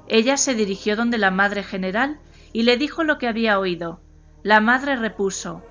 [0.07, 2.19] Ella se dirigió donde la Madre General
[2.53, 3.99] y le dijo lo que había oído.
[4.41, 5.61] La Madre repuso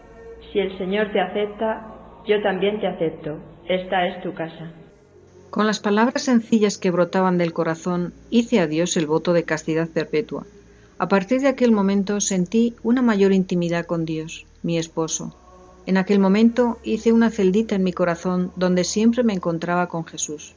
[0.52, 3.38] Si el Señor te acepta, yo también te acepto.
[3.68, 4.70] Esta es tu casa.
[5.57, 9.88] Con las palabras sencillas que brotaban del corazón, hice a Dios el voto de castidad
[9.88, 10.45] perpetua.
[10.99, 15.35] A partir de aquel momento sentí una mayor intimidad con Dios, mi esposo.
[15.87, 20.55] En aquel momento hice una celdita en mi corazón donde siempre me encontraba con Jesús.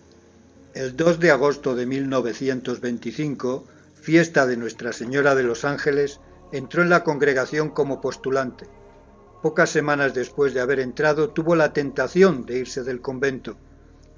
[0.73, 3.63] El 2 de agosto de 1925,
[4.01, 6.19] fiesta de Nuestra Señora de los Ángeles,
[6.51, 8.65] entró en la congregación como postulante.
[9.41, 13.55] Pocas semanas después de haber entrado, tuvo la tentación de irse del convento.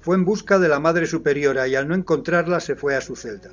[0.02, 3.14] Fue en busca de la Madre Superiora y al no encontrarla se fue a su
[3.14, 3.50] celda.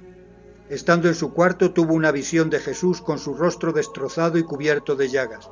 [0.68, 4.96] Estando en su cuarto tuvo una visión de Jesús con su rostro destrozado y cubierto
[4.96, 5.50] de llagas.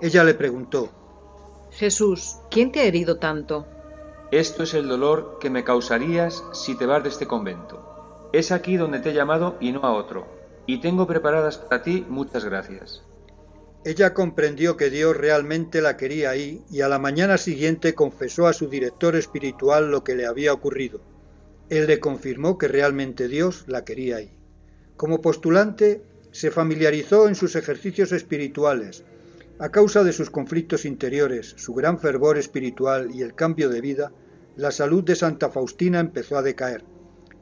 [0.00, 0.90] Ella le preguntó,
[1.72, 3.66] Jesús, ¿quién te ha herido tanto?
[4.30, 8.28] Esto es el dolor que me causarías si te vas de este convento.
[8.32, 10.26] Es aquí donde te he llamado y no a otro,
[10.66, 13.07] y tengo preparadas para ti muchas gracias.
[13.84, 18.52] Ella comprendió que Dios realmente la quería ahí y a la mañana siguiente confesó a
[18.52, 21.00] su director espiritual lo que le había ocurrido.
[21.68, 24.32] Él le confirmó que realmente Dios la quería ahí.
[24.96, 29.04] Como postulante, se familiarizó en sus ejercicios espirituales.
[29.60, 34.12] A causa de sus conflictos interiores, su gran fervor espiritual y el cambio de vida,
[34.56, 36.82] la salud de Santa Faustina empezó a decaer.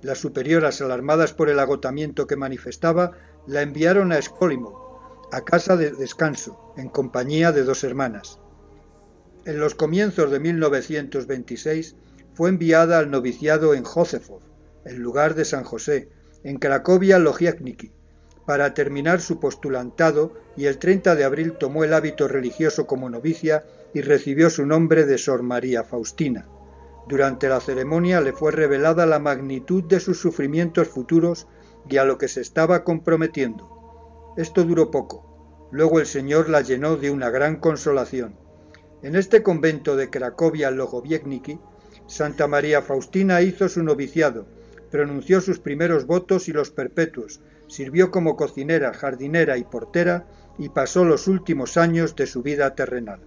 [0.03, 3.13] Las superioras, alarmadas por el agotamiento que manifestaba,
[3.47, 4.86] la enviaron a Escólimo,
[5.33, 8.39] a casa de descanso, en compañía de dos hermanas.
[9.45, 11.97] En los comienzos de 1926
[12.35, 14.41] fue enviada al noviciado en Józefov,
[14.85, 16.09] el lugar de San José,
[16.45, 17.91] en Cracovia Logiecniki,
[18.47, 23.65] para terminar su postulantado y el 30 de abril tomó el hábito religioso como novicia
[23.93, 26.47] y recibió su nombre de Sor María Faustina.
[27.09, 31.49] Durante la ceremonia le fue revelada la magnitud de sus sufrimientos futuros
[31.89, 33.76] y a lo que se estaba comprometiendo.
[34.37, 35.69] Esto duró poco.
[35.71, 38.37] Luego el Señor la llenó de una gran consolación.
[39.03, 41.59] En este convento de Cracovia Logoviecniki,
[42.07, 44.47] Santa María Faustina hizo su noviciado,
[44.91, 50.27] pronunció sus primeros votos y los perpetuos, sirvió como cocinera, jardinera y portera
[50.59, 53.21] y pasó los últimos años de su vida terrenal.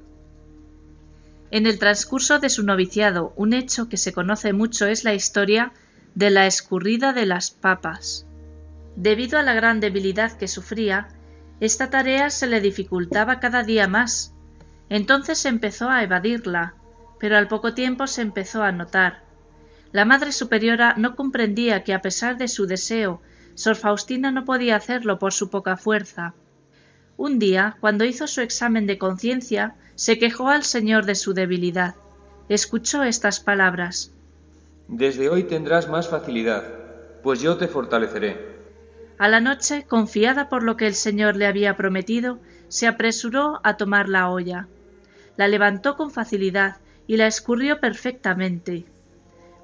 [1.52, 5.74] En el transcurso de su noviciado, un hecho que se conoce mucho es la historia
[6.16, 8.26] de la escurrida de las papas.
[9.00, 11.08] Debido a la gran debilidad que sufría,
[11.62, 14.34] esta tarea se le dificultaba cada día más.
[14.90, 16.74] Entonces empezó a evadirla,
[17.18, 19.24] pero al poco tiempo se empezó a notar.
[19.94, 23.22] La Madre Superiora no comprendía que a pesar de su deseo,
[23.56, 26.34] Sor Faustina no podía hacerlo por su poca fuerza.
[27.16, 31.96] Un día, cuando hizo su examen de conciencia, se quejó al Señor de su debilidad.
[32.50, 34.12] Escuchó estas palabras.
[34.90, 36.66] Desde hoy tendrás más facilidad,
[37.24, 38.49] pues yo te fortaleceré.
[39.20, 43.76] A la noche, confiada por lo que el Señor le había prometido, se apresuró a
[43.76, 44.68] tomar la olla.
[45.36, 48.86] La levantó con facilidad y la escurrió perfectamente.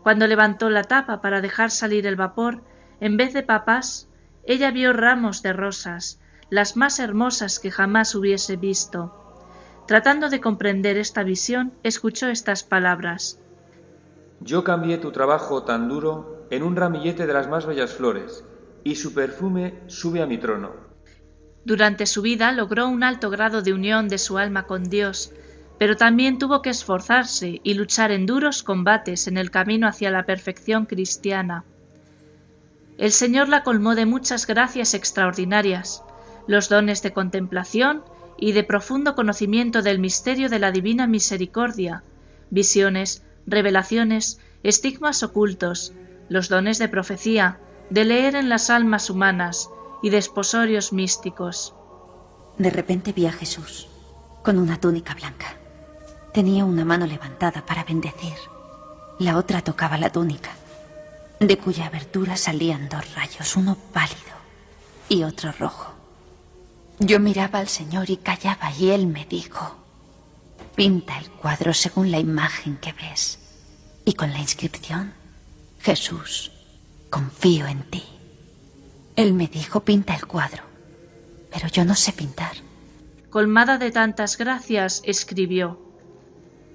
[0.03, 2.63] Cuando levantó la tapa para dejar salir el vapor,
[2.99, 4.09] en vez de papas,
[4.43, 9.15] ella vio ramos de rosas, las más hermosas que jamás hubiese visto.
[9.87, 13.39] Tratando de comprender esta visión, escuchó estas palabras.
[14.41, 18.43] Yo cambié tu trabajo tan duro en un ramillete de las más bellas flores,
[18.85, 20.71] y su perfume sube a mi trono.
[21.65, 25.33] Durante su vida logró un alto grado de unión de su alma con Dios,
[25.79, 30.25] pero también tuvo que esforzarse y luchar en duros combates en el camino hacia la
[30.25, 31.65] perfección cristiana.
[32.99, 36.03] El Señor la colmó de muchas gracias extraordinarias,
[36.47, 38.03] los dones de contemplación
[38.37, 42.03] y de profundo conocimiento del misterio de la divina misericordia,
[42.51, 45.91] visiones, revelaciones, estigmas ocultos,
[46.29, 49.69] los dones de profecía, de leer en las almas humanas
[50.01, 51.73] y de esposorios místicos.
[52.57, 53.87] De repente vi a Jesús
[54.43, 55.57] con una túnica blanca.
[56.33, 58.35] Tenía una mano levantada para bendecir.
[59.19, 60.51] La otra tocaba la túnica,
[61.39, 64.35] de cuya abertura salían dos rayos, uno pálido
[65.09, 65.93] y otro rojo.
[66.99, 69.75] Yo miraba al Señor y callaba y Él me dijo,
[70.75, 73.39] pinta el cuadro según la imagen que ves
[74.05, 75.13] y con la inscripción,
[75.79, 76.51] Jesús,
[77.15, 78.03] confío en ti.
[79.15, 80.63] Él me dijo, pinta el cuadro,
[81.49, 82.51] pero yo no sé pintar.
[83.29, 85.79] Colmada de tantas gracias, escribió,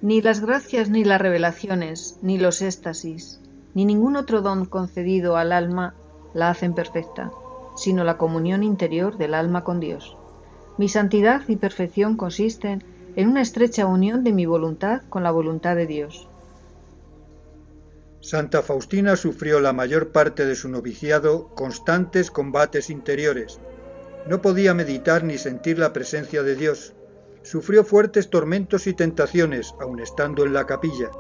[0.00, 3.38] Ni las gracias ni las revelaciones, ni los éxtasis,
[3.74, 5.92] ni ningún otro don concedido al alma
[6.32, 7.30] la hacen perfecta,
[7.76, 10.16] sino la comunión interior del alma con Dios.
[10.78, 12.82] Mi santidad y perfección consisten
[13.14, 16.29] en una estrecha unión de mi voluntad con la voluntad de Dios.
[18.20, 23.60] Santa Faustina sufrió la mayor parte de su noviciado constantes combates interiores.
[24.26, 26.92] No podía meditar ni sentir la presencia de Dios.
[27.42, 31.10] Sufrió fuertes tormentos y tentaciones, aun estando en la capilla.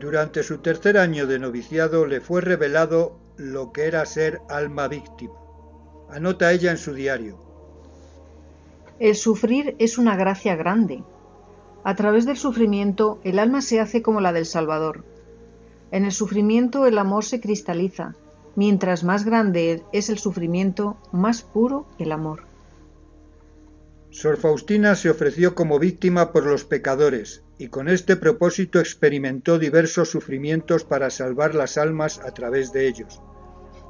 [0.00, 5.34] Durante su tercer año de noviciado le fue revelado lo que era ser alma víctima.
[6.08, 7.38] Anota ella en su diario.
[8.98, 11.04] El sufrir es una gracia grande.
[11.84, 15.04] A través del sufrimiento el alma se hace como la del Salvador.
[15.94, 18.16] En el sufrimiento el amor se cristaliza.
[18.56, 22.42] Mientras más grande es el sufrimiento, más puro el amor.
[24.10, 30.08] Sor Faustina se ofreció como víctima por los pecadores y con este propósito experimentó diversos
[30.08, 33.20] sufrimientos para salvar las almas a través de ellos.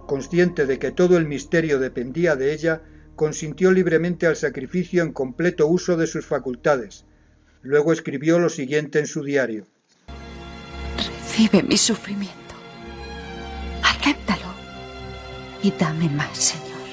[0.06, 2.82] Consciente de que todo el misterio dependía de ella,
[3.16, 7.06] consintió libremente al sacrificio en completo uso de sus facultades.
[7.62, 9.64] Luego escribió lo siguiente en su diario.
[11.34, 12.54] Recibe mi sufrimiento.
[13.82, 14.54] Acéptalo.
[15.64, 16.86] Y dame más, Señor.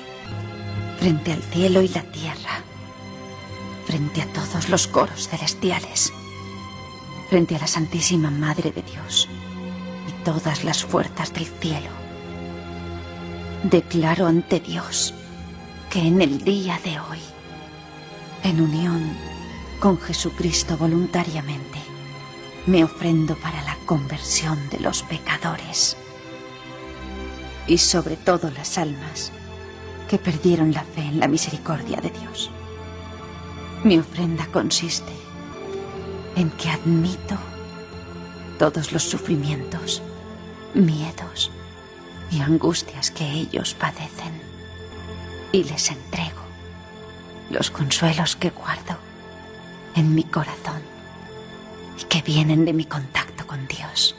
[0.98, 2.64] Frente al cielo y la tierra.
[3.86, 6.12] Frente a todos los coros celestiales.
[7.30, 9.30] Frente a la Santísima Madre de Dios.
[10.10, 11.92] Y todas las fuerzas del cielo.
[13.62, 15.14] Declaro ante Dios
[15.92, 17.20] que en el día de hoy,
[18.42, 19.16] en unión
[19.80, 21.78] con Jesucristo voluntariamente,
[22.66, 23.61] me ofrendo para
[23.92, 25.98] conversión de los pecadores.
[27.68, 29.34] Y sobre todo las almas
[30.08, 32.50] que perdieron la fe en la misericordia de Dios.
[33.84, 35.12] Mi ofrenda consiste
[36.38, 37.36] en que admito
[38.58, 40.02] todos los sufrimientos,
[40.74, 41.52] miedos
[42.32, 44.42] y angustias que ellos padecen.
[45.52, 46.44] Y les entrego
[47.50, 48.96] los consuelos que guardo
[49.96, 50.82] en mi corazón
[52.00, 54.16] y que vienen de mi contacto con Dios.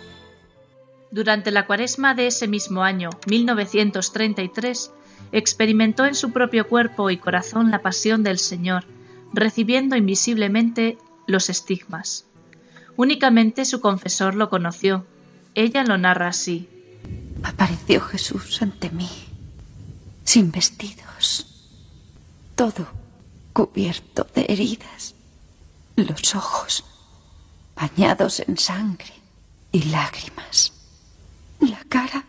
[1.10, 4.90] Durante la cuaresma de ese mismo año, 1933,
[5.32, 8.84] experimentó en su propio cuerpo y corazón la pasión del Señor,
[9.32, 12.26] recibiendo invisiblemente los estigmas.
[12.96, 15.06] Únicamente su confesor lo conoció.
[15.54, 16.68] Ella lo narra así.
[17.42, 19.08] Apareció Jesús ante mí,
[20.24, 21.46] sin vestidos,
[22.54, 22.86] todo
[23.54, 25.14] cubierto de heridas,
[25.96, 26.84] los ojos
[27.74, 29.21] bañados en sangre
[29.72, 30.72] y lágrimas,
[31.60, 32.24] la cara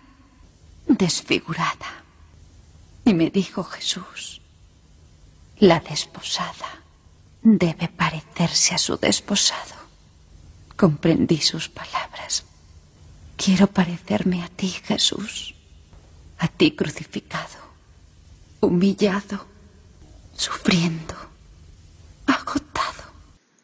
[0.88, 2.04] desfigurada.
[3.06, 4.42] Y me dijo Jesús,
[5.60, 6.82] la desposada
[7.42, 9.76] debe parecerse a su desposado.
[10.78, 12.46] Comprendí sus palabras.
[13.36, 15.54] Quiero parecerme a ti, Jesús,
[16.38, 17.60] a ti crucificado,
[18.62, 19.46] humillado,
[20.36, 21.16] sufriendo,
[22.26, 23.04] agotado.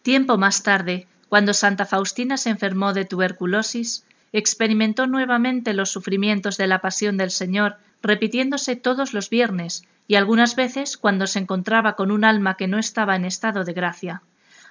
[0.01, 4.03] Tiempo más tarde, cuando Santa Faustina se enfermó de tuberculosis,
[4.33, 10.55] experimentó nuevamente los sufrimientos de la pasión del Señor, repitiéndose todos los viernes y algunas
[10.55, 14.21] veces cuando se encontraba con un alma que no estaba en estado de gracia.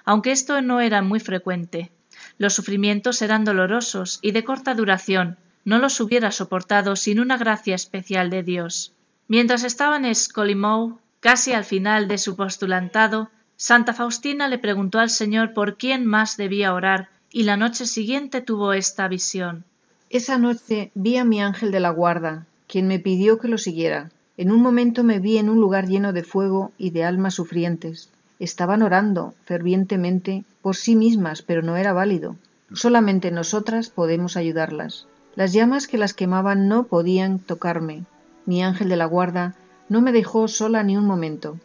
[0.05, 1.91] Aunque esto no era muy frecuente,
[2.37, 7.75] los sufrimientos eran dolorosos y de corta duración, no los hubiera soportado sin una gracia
[7.75, 8.93] especial de Dios.
[9.27, 13.29] Mientras estaba en Escolimou, casi al final de su postulantado,
[13.61, 18.39] Santa Faustina le preguntó al Señor por quién más debía orar, y la noche siguiente
[18.39, 19.65] tuvo esta visión.
[20.09, 24.11] Esa noche vi a mi ángel de la guarda, quien me pidió que lo siguiera.
[24.37, 28.07] En un momento me vi en un lugar lleno de fuego y de almas sufrientes.
[28.39, 32.37] Estaban orando fervientemente por sí mismas, pero no era válido.
[32.71, 35.05] Solamente nosotras podemos ayudarlas.
[35.35, 38.05] Las llamas que las quemaban no podían tocarme.
[38.45, 39.55] Mi ángel de la guarda
[39.89, 41.59] no me dejó sola ni un momento.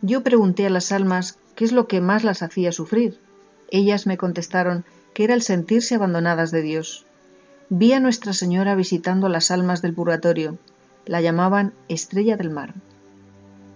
[0.00, 3.18] Yo pregunté a las almas qué es lo que más las hacía sufrir.
[3.70, 7.04] Ellas me contestaron que era el sentirse abandonadas de Dios.
[7.68, 10.56] Vi a Nuestra Señora visitando las almas del purgatorio.
[11.04, 12.74] La llamaban Estrella del Mar.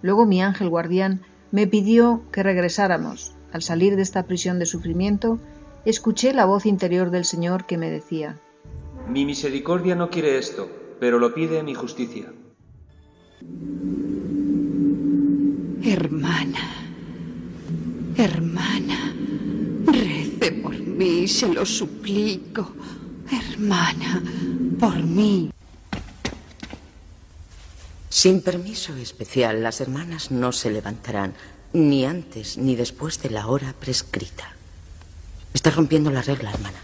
[0.01, 1.21] Luego mi ángel guardián
[1.51, 3.35] me pidió que regresáramos.
[3.51, 5.39] Al salir de esta prisión de sufrimiento,
[5.85, 8.39] escuché la voz interior del Señor que me decía,
[9.07, 10.69] Mi misericordia no quiere esto,
[10.99, 12.31] pero lo pide mi justicia.
[15.85, 16.63] Hermana,
[18.15, 19.13] hermana,
[19.85, 22.73] rece por mí, se lo suplico.
[23.29, 24.23] Hermana,
[24.79, 25.51] por mí.
[28.07, 31.33] Sin permiso especial, las hermanas no se levantarán
[31.73, 34.53] ni antes ni después de la hora prescrita.
[35.53, 36.79] Estás rompiendo la regla, hermana.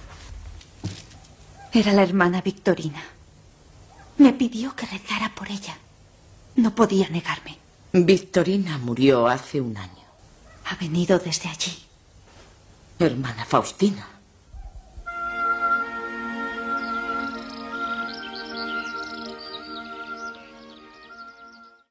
[1.72, 3.02] Era la hermana Victorina.
[4.18, 5.78] Me pidió que rezara por ella.
[6.58, 7.60] No podía negarme.
[7.92, 9.90] Victorina murió hace un año.
[10.66, 11.76] Ha venido desde allí.
[13.00, 14.08] Hermana Faustina.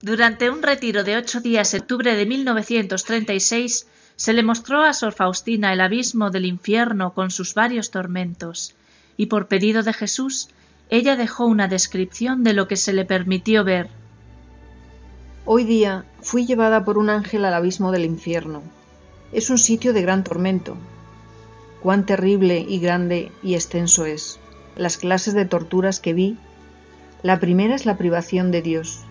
[0.01, 5.13] Durante un retiro de ocho días en octubre de 1936 se le mostró a Sor
[5.13, 8.77] Faustina el abismo del infierno con sus varios tormentos,
[9.17, 10.49] y por pedido de Jesús
[10.91, 13.98] ella dejó una descripción de lo que se le permitió ver.
[15.51, 18.61] Hoy día fui llevada por un ángel al abismo del infierno.
[19.33, 20.77] Es un sitio de gran tormento.
[21.83, 24.39] Cuán terrible y grande y extenso es.
[24.77, 26.37] Las clases de torturas que vi.
[27.23, 29.07] La primera es la privación de Dios.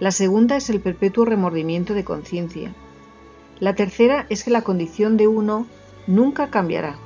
[0.00, 2.74] La segunda es el perpetuo remordimiento de conciencia.
[3.60, 5.68] La tercera es que la condición de uno
[6.08, 6.96] nunca cambiará.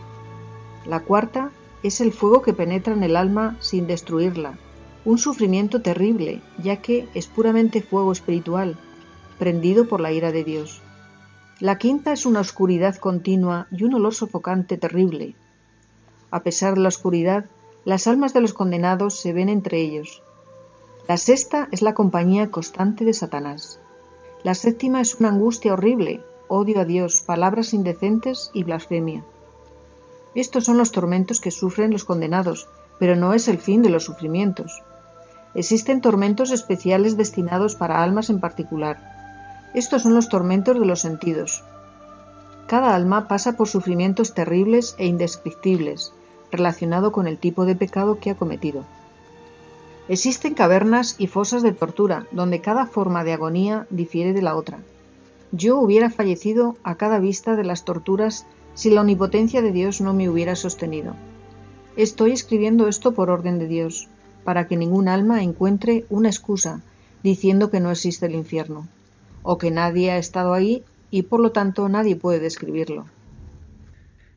[0.87, 1.51] La cuarta
[1.83, 4.55] es el fuego que penetra en el alma sin destruirla,
[5.05, 8.77] un sufrimiento terrible, ya que es puramente fuego espiritual,
[9.39, 10.81] prendido por la ira de Dios.
[11.61, 15.35] La quinta es una oscuridad continua y un olor sofocante terrible.
[16.31, 17.47] A pesar de la oscuridad,
[17.85, 20.23] las almas de los condenados se ven entre ellos,
[21.07, 23.79] la sexta es la compañía constante de Satanás.
[24.43, 29.23] La séptima es una angustia horrible, odio a Dios, palabras indecentes y blasfemia.
[30.35, 34.05] Estos son los tormentos que sufren los condenados, pero no es el fin de los
[34.05, 34.83] sufrimientos.
[35.55, 38.99] Existen tormentos especiales destinados para almas en particular.
[39.73, 41.63] Estos son los tormentos de los sentidos.
[42.67, 46.13] Cada alma pasa por sufrimientos terribles e indescriptibles,
[46.51, 48.85] relacionado con el tipo de pecado que ha cometido.
[50.09, 54.79] Existen cavernas y fosas de tortura, donde cada forma de agonía difiere de la otra.
[55.53, 60.13] Yo hubiera fallecido a cada vista de las torturas si la omnipotencia de Dios no
[60.13, 61.15] me hubiera sostenido.
[61.97, 64.09] Estoy escribiendo esto por orden de Dios,
[64.45, 66.83] para que ningún alma encuentre una excusa
[67.23, 68.87] diciendo que no existe el infierno,
[69.43, 73.07] o que nadie ha estado ahí y por lo tanto nadie puede describirlo.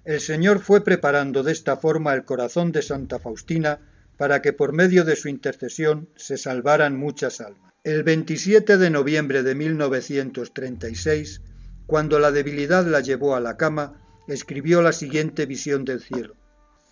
[0.05, 3.79] El Señor fue preparando de esta forma el corazón de Santa Faustina
[4.15, 7.73] para que por medio de su intercesión se salvaran muchas almas.
[7.83, 11.41] El 27 de noviembre de 1936,
[11.85, 16.35] cuando la debilidad la llevó a la cama, escribió la siguiente visión del cielo.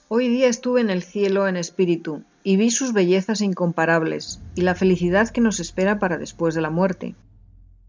[0.07, 4.75] Hoy día estuve en el cielo en espíritu y vi sus bellezas incomparables y la
[4.75, 7.15] felicidad que nos espera para después de la muerte.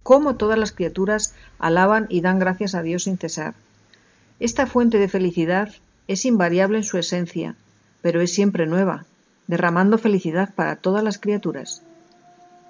[0.02, 3.52] Cómo todas las criaturas alaban y dan gracias a Dios sin cesar.
[4.40, 5.68] Esta fuente de felicidad
[6.09, 7.54] es invariable en su esencia,
[8.00, 9.04] pero es siempre nueva,
[9.46, 11.82] derramando felicidad para todas las criaturas.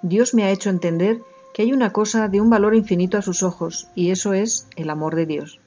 [0.01, 1.21] Dios me ha hecho entender
[1.53, 4.89] que hay una cosa de un valor infinito a sus ojos, y eso es el
[4.89, 5.61] amor de Dios.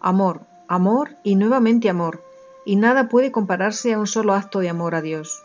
[0.00, 2.24] Amor, amor y nuevamente amor,
[2.64, 5.42] y nada puede compararse a un solo acto de amor a Dios.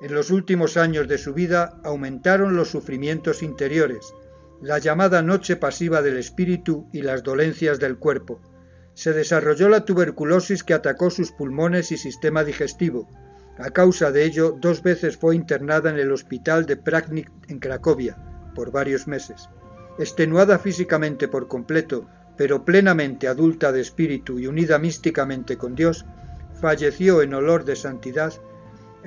[0.00, 4.12] En los últimos años de su vida aumentaron los sufrimientos interiores,
[4.60, 8.40] la llamada noche pasiva del espíritu y las dolencias del cuerpo.
[8.94, 13.08] Se desarrolló la tuberculosis que atacó sus pulmones y sistema digestivo,
[13.58, 18.18] a causa de ello, dos veces fue internada en el hospital de Praknik en Cracovia
[18.54, 19.48] por varios meses.
[19.98, 26.04] Extenuada físicamente por completo, pero plenamente adulta de espíritu y unida místicamente con Dios,
[26.60, 28.34] falleció en olor de santidad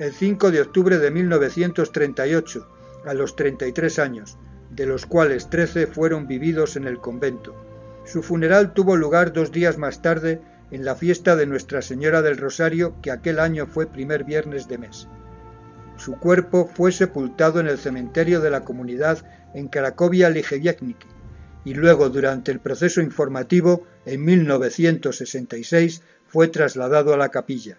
[0.00, 2.66] el 5 de octubre de 1938,
[3.04, 4.38] a los 33 años,
[4.70, 7.54] de los cuales 13 fueron vividos en el convento.
[8.06, 10.40] Su funeral tuvo lugar dos días más tarde
[10.70, 14.78] en la fiesta de Nuestra Señora del Rosario, que aquel año fue primer viernes de
[14.78, 15.06] mes.
[15.98, 19.18] Su cuerpo fue sepultado en el cementerio de la comunidad
[19.52, 21.08] en Cracovia Ligeviecniki
[21.66, 27.76] y luego durante el proceso informativo en 1966 fue trasladado a la capilla.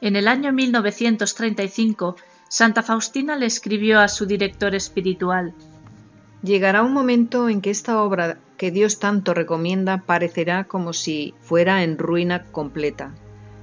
[0.00, 2.16] En el año 1935,
[2.48, 5.54] Santa Faustina le escribió a su director espiritual
[6.42, 11.82] Llegará un momento en que esta obra que Dios tanto recomienda parecerá como si fuera
[11.82, 13.14] en ruina completa,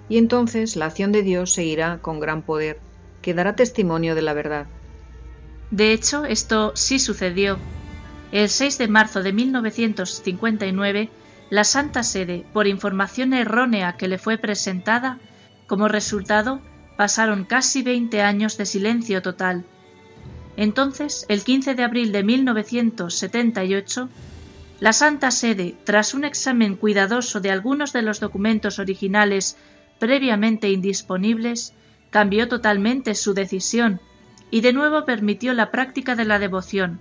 [0.09, 2.79] y entonces la acción de Dios seguirá con gran poder,
[3.21, 4.67] que dará testimonio de la verdad.
[5.71, 7.57] De hecho, esto sí sucedió.
[8.31, 11.09] El 6 de marzo de 1959,
[11.51, 15.19] la Santa Sede, por información errónea que le fue presentada,
[15.67, 16.61] como resultado,
[16.97, 19.65] pasaron casi 20 años de silencio total.
[20.55, 24.09] Entonces, el 15 de abril de 1978,
[24.79, 29.57] la Santa Sede, tras un examen cuidadoso de algunos de los documentos originales
[29.99, 31.73] previamente indisponibles,
[32.09, 33.99] cambió totalmente su decisión
[34.51, 36.99] y de nuevo permitió la práctica de la devoción.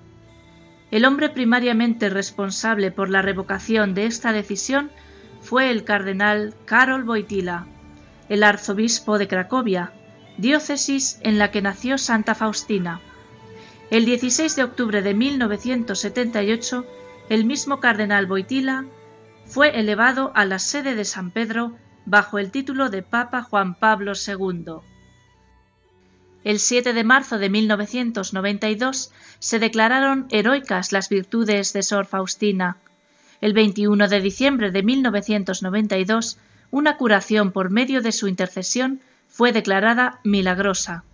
[0.91, 4.91] El hombre primariamente responsable por la revocación de esta decisión
[5.41, 7.67] fue el cardenal Karol Wojtyla,
[8.33, 9.93] el arzobispo de Cracovia,
[10.39, 13.03] diócesis en la que nació Santa Faustina.
[13.91, 16.87] El 16 de octubre de 1978,
[17.29, 18.87] el mismo cardenal Wojtyla
[19.45, 21.77] fue elevado a la sede de San Pedro
[22.07, 24.77] bajo el título de Papa Juan Pablo II.
[26.43, 32.79] El 7 de marzo de 1992 se declararon heroicas las virtudes de Sor Faustina.
[33.43, 36.39] El 21 de diciembre de 1992,
[36.73, 41.05] una curación por medio de su intercesión fue declarada milagrosa.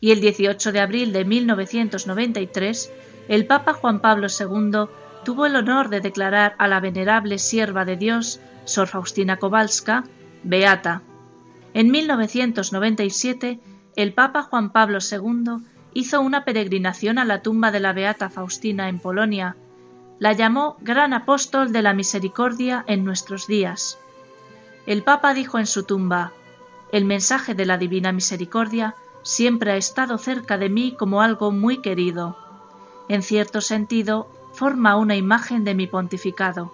[0.00, 2.92] Y el 18 de abril de 1993,
[3.28, 4.88] el Papa Juan Pablo II
[5.24, 10.04] tuvo el honor de declarar a la venerable sierva de Dios, Sor Faustina Kowalska,
[10.42, 11.00] beata.
[11.72, 13.60] En 1997,
[13.96, 18.88] el Papa Juan Pablo II hizo una peregrinación a la tumba de la Beata Faustina
[18.88, 19.56] en Polonia.
[20.18, 23.98] La llamó Gran Apóstol de la Misericordia en nuestros días.
[24.86, 26.32] El Papa dijo en su tumba,
[26.92, 31.78] El mensaje de la Divina Misericordia siempre ha estado cerca de mí como algo muy
[31.78, 32.36] querido.
[33.08, 36.72] En cierto sentido, forma una imagen de mi pontificado.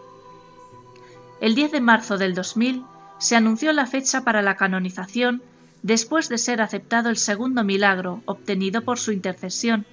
[1.40, 2.84] El 10 de marzo del 2000
[3.18, 5.42] se anunció la fecha para la canonización
[5.82, 9.86] después de ser aceptado el segundo milagro obtenido por su intercesión.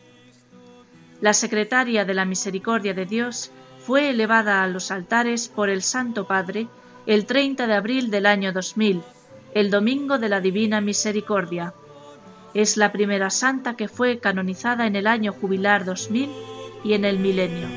[1.21, 6.27] La secretaria de la Misericordia de Dios fue elevada a los altares por el Santo
[6.27, 6.67] Padre
[7.07, 9.01] el 30 de abril del año 2000,
[9.53, 11.73] el Domingo de la Divina Misericordia.
[12.53, 16.29] Es la primera santa que fue canonizada en el año jubilar 2000
[16.83, 17.67] y en el milenio.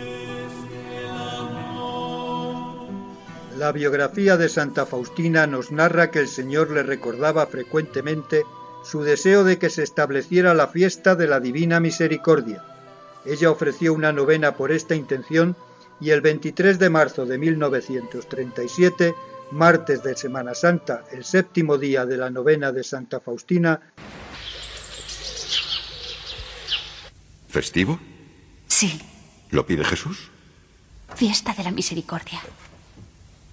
[3.56, 8.42] La biografía de Santa Faustina nos narra que el Señor le recordaba frecuentemente
[8.82, 12.64] su deseo de que se estableciera la fiesta de la Divina Misericordia.
[13.24, 15.54] Ella ofreció una novena por esta intención
[16.00, 19.14] y el 23 de marzo de 1937,
[19.52, 23.80] martes de Semana Santa, el séptimo día de la novena de Santa Faustina.
[27.48, 27.98] ¿Festivo?
[28.68, 29.00] Sí,
[29.50, 30.30] ¿Lo pide Jesús?
[31.16, 32.40] fiesta de la misericordia.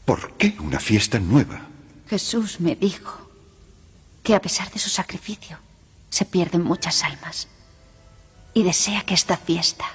[0.06, 1.68] ¿Por qué una fiesta nueva?
[2.08, 3.30] Jesús me dijo
[4.24, 5.58] que a pesar de su sacrificio
[6.10, 7.48] se pierden muchas almas
[8.54, 9.86] y desea que esta fiesta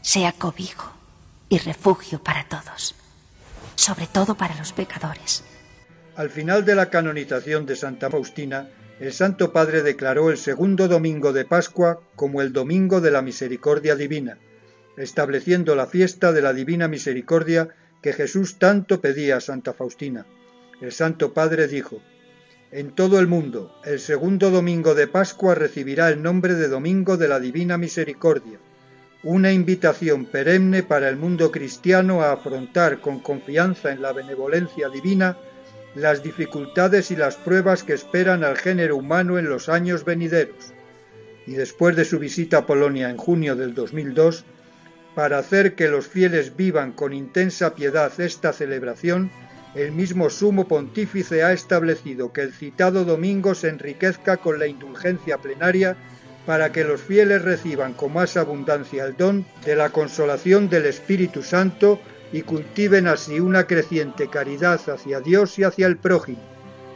[0.00, 0.97] sea cobijo
[1.48, 2.94] y refugio para todos,
[3.74, 5.44] sobre todo para los pecadores.
[6.16, 8.68] Al final de la canonización de Santa Faustina,
[9.00, 13.94] el Santo Padre declaró el segundo domingo de Pascua como el Domingo de la Misericordia
[13.94, 14.38] Divina,
[14.96, 17.68] estableciendo la fiesta de la Divina Misericordia
[18.02, 20.26] que Jesús tanto pedía a Santa Faustina.
[20.80, 22.00] El Santo Padre dijo,
[22.72, 27.28] En todo el mundo, el segundo domingo de Pascua recibirá el nombre de Domingo de
[27.28, 28.58] la Divina Misericordia,
[29.22, 35.36] una invitación perenne para el mundo cristiano a afrontar con confianza en la benevolencia divina
[35.94, 40.72] las dificultades y las pruebas que esperan al género humano en los años venideros.
[41.46, 44.44] Y después de su visita a Polonia en junio del 2002,
[45.16, 49.30] para hacer que los fieles vivan con intensa piedad esta celebración,
[49.74, 55.38] el mismo sumo pontífice ha establecido que el citado domingo se enriquezca con la indulgencia
[55.38, 55.96] plenaria
[56.48, 61.42] para que los fieles reciban con más abundancia el don de la consolación del Espíritu
[61.42, 62.00] Santo
[62.32, 66.40] y cultiven así una creciente caridad hacia Dios y hacia el prójimo,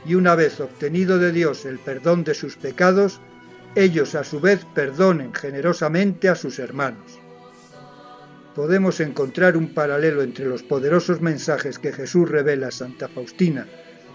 [0.07, 3.21] y una vez obtenido de Dios el perdón de sus pecados,
[3.75, 7.19] ellos a su vez perdonen generosamente a sus hermanos.
[8.55, 13.67] Podemos encontrar un paralelo entre los poderosos mensajes que Jesús revela a Santa Faustina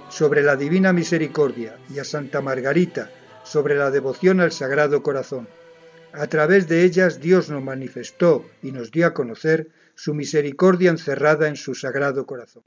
[0.09, 3.11] sobre la divina misericordia y a Santa Margarita
[3.47, 5.47] sobre la devoción al Sagrado Corazón.
[6.13, 11.47] A través de ellas Dios nos manifestó y nos dio a conocer su misericordia encerrada
[11.47, 12.63] en su Sagrado Corazón.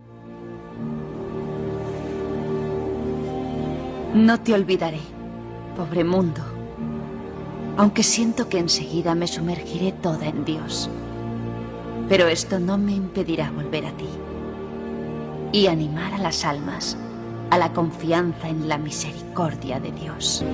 [4.15, 5.01] No te olvidaré,
[5.77, 6.43] pobre mundo,
[7.77, 10.91] aunque siento que enseguida me sumergiré toda en Dios.
[12.09, 14.09] Pero esto no me impedirá volver a ti
[15.53, 16.97] y animar a las almas
[17.51, 20.45] a la confianza en la misericordia de Dios.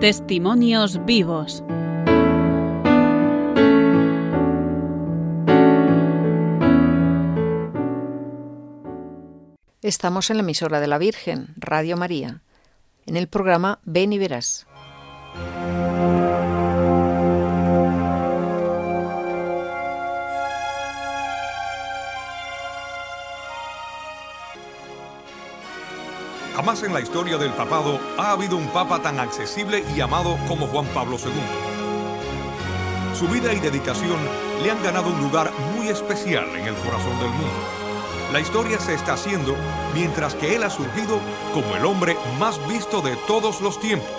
[0.00, 1.64] Testimonios vivos.
[9.88, 12.42] Estamos en la emisora de la Virgen, Radio María,
[13.06, 14.66] en el programa Ven y Verás.
[26.54, 30.66] Jamás en la historia del papado ha habido un papa tan accesible y amado como
[30.66, 31.32] Juan Pablo II.
[33.14, 34.18] Su vida y dedicación
[34.62, 37.87] le han ganado un lugar muy especial en el corazón del mundo.
[38.32, 39.56] La historia se está haciendo
[39.94, 41.18] mientras que él ha surgido
[41.54, 44.10] como el hombre más visto de todos los tiempos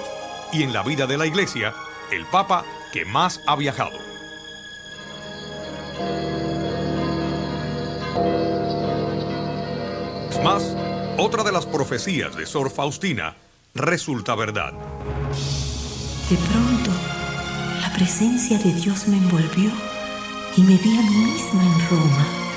[0.51, 1.76] y en la vida de la iglesia,
[2.12, 3.97] el papa que más ha viajado.
[10.32, 10.76] Es más,
[11.18, 13.36] otra de las profecías de Sor Faustina
[13.76, 14.74] resulta verdad.
[16.30, 16.91] De pronto,
[17.82, 19.72] la presencia de Dios me envolvió
[20.57, 22.49] y me vi a mí misma en Roma.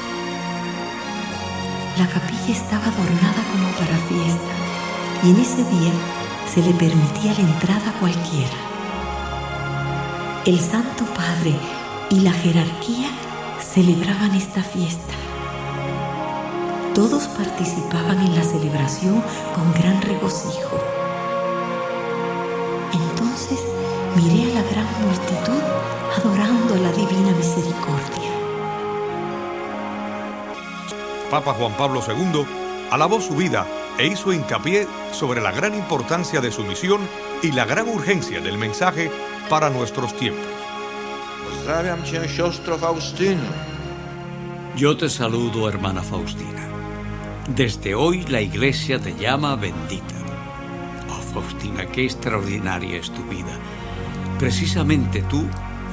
[1.99, 4.55] La capilla estaba adornada como para fiesta
[5.23, 5.93] y en ese día
[6.53, 8.57] se le permitía la entrada a cualquiera.
[10.47, 11.55] El Santo Padre
[12.09, 13.11] y la jerarquía
[13.61, 15.13] celebraban esta fiesta.
[16.95, 19.23] Todos participaban en la celebración
[19.55, 20.79] con gran regocijo.
[22.93, 23.61] Entonces
[24.17, 25.63] miré a la gran multitud
[26.17, 28.22] adorando la divina misericordia.
[31.33, 32.45] Papa Juan Pablo II
[32.91, 33.67] alabó su vida
[33.99, 37.01] e hizo hincapié sobre la gran importancia de su misión
[37.43, 39.11] y la gran urgencia del mensaje
[39.49, 40.45] para nuestros tiempos.
[44.77, 46.69] Yo te saludo, hermana Faustina.
[47.49, 50.15] Desde hoy la iglesia te llama bendita.
[51.09, 53.59] Oh, Faustina, qué extraordinaria es tu vida.
[54.39, 55.47] Precisamente tú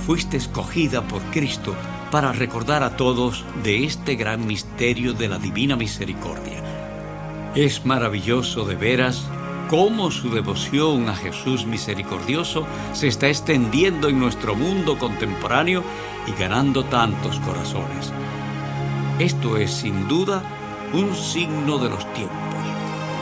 [0.05, 1.73] fuiste escogida por Cristo
[2.11, 6.63] para recordar a todos de este gran misterio de la divina misericordia.
[7.55, 9.25] Es maravilloso de veras
[9.69, 15.83] cómo su devoción a Jesús misericordioso se está extendiendo en nuestro mundo contemporáneo
[16.27, 18.11] y ganando tantos corazones.
[19.19, 20.41] Esto es sin duda
[20.93, 22.35] un signo de los tiempos,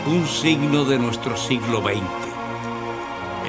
[0.07, 1.97] un signo de nuestro siglo XX.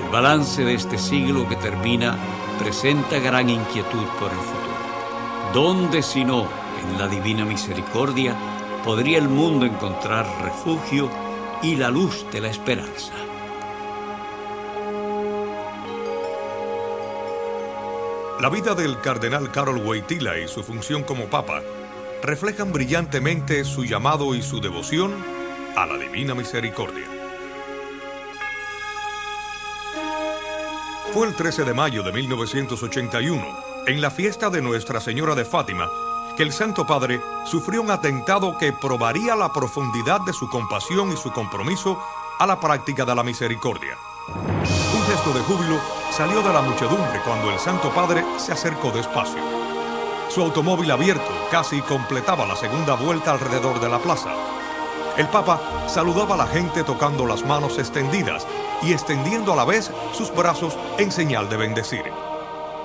[0.02, 2.16] El balance de este siglo que termina
[2.58, 4.67] presenta gran inquietud por el futuro.
[5.52, 6.46] ¿Dónde si no
[6.82, 8.36] en la divina misericordia
[8.84, 11.08] podría el mundo encontrar refugio
[11.62, 13.14] y la luz de la esperanza?
[18.40, 21.62] La vida del cardenal Karol Wojtyla y su función como papa
[22.22, 25.14] reflejan brillantemente su llamado y su devoción
[25.76, 27.06] a la divina misericordia.
[31.14, 35.88] Fue el 13 de mayo de 1981, en la fiesta de Nuestra Señora de Fátima,
[36.36, 41.16] que el Santo Padre sufrió un atentado que probaría la profundidad de su compasión y
[41.16, 41.98] su compromiso
[42.38, 43.96] a la práctica de la misericordia.
[44.28, 45.80] Un gesto de júbilo
[46.10, 49.40] salió de la muchedumbre cuando el Santo Padre se acercó despacio.
[50.28, 54.34] Su automóvil abierto casi completaba la segunda vuelta alrededor de la plaza.
[55.16, 58.46] El Papa saludaba a la gente tocando las manos extendidas
[58.82, 62.17] y extendiendo a la vez sus brazos en señal de bendecir.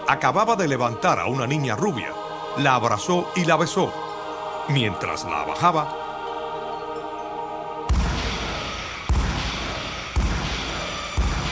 [0.07, 2.09] Acababa de levantar a una niña rubia,
[2.57, 3.91] la abrazó y la besó.
[4.67, 5.95] Mientras la bajaba,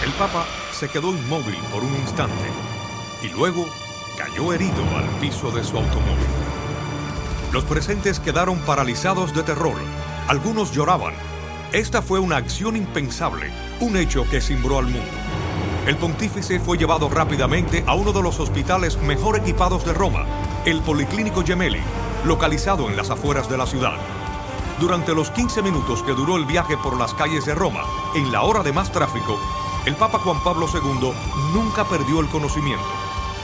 [0.03, 2.51] el Papa se quedó inmóvil por un instante
[3.23, 3.65] y luego
[4.17, 6.27] cayó herido al piso de su automóvil.
[7.53, 9.75] Los presentes quedaron paralizados de terror.
[10.27, 11.13] Algunos lloraban.
[11.71, 13.49] Esta fue una acción impensable,
[13.79, 15.30] un hecho que cimbró al mundo.
[15.87, 20.25] El pontífice fue llevado rápidamente a uno de los hospitales mejor equipados de Roma,
[20.63, 21.81] el Policlínico Gemelli,
[22.23, 23.97] localizado en las afueras de la ciudad.
[24.79, 27.81] Durante los 15 minutos que duró el viaje por las calles de Roma,
[28.15, 29.39] en la hora de más tráfico,
[29.87, 31.13] el Papa Juan Pablo II
[31.51, 32.85] nunca perdió el conocimiento.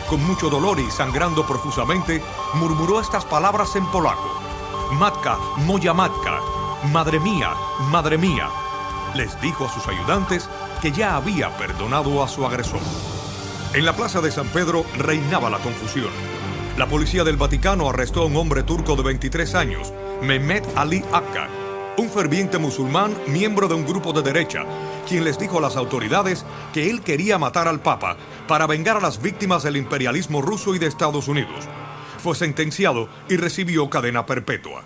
[0.07, 2.23] Con mucho dolor y sangrando profusamente,
[2.53, 4.29] murmuró estas palabras en polaco.
[4.93, 6.39] Matka, moya matka,
[6.91, 7.49] madre mía,
[7.89, 8.47] madre mía.
[9.15, 10.47] Les dijo a sus ayudantes
[10.81, 12.79] que ya había perdonado a su agresor.
[13.73, 16.09] En la plaza de San Pedro reinaba la confusión.
[16.77, 21.47] La policía del Vaticano arrestó a un hombre turco de 23 años, Mehmet Ali Akka,
[21.97, 24.63] un ferviente musulmán miembro de un grupo de derecha,
[25.07, 28.17] quien les dijo a las autoridades que él quería matar al Papa
[28.47, 31.65] para vengar a las víctimas del imperialismo ruso y de Estados Unidos.
[32.19, 34.83] Fue sentenciado y recibió cadena perpetua.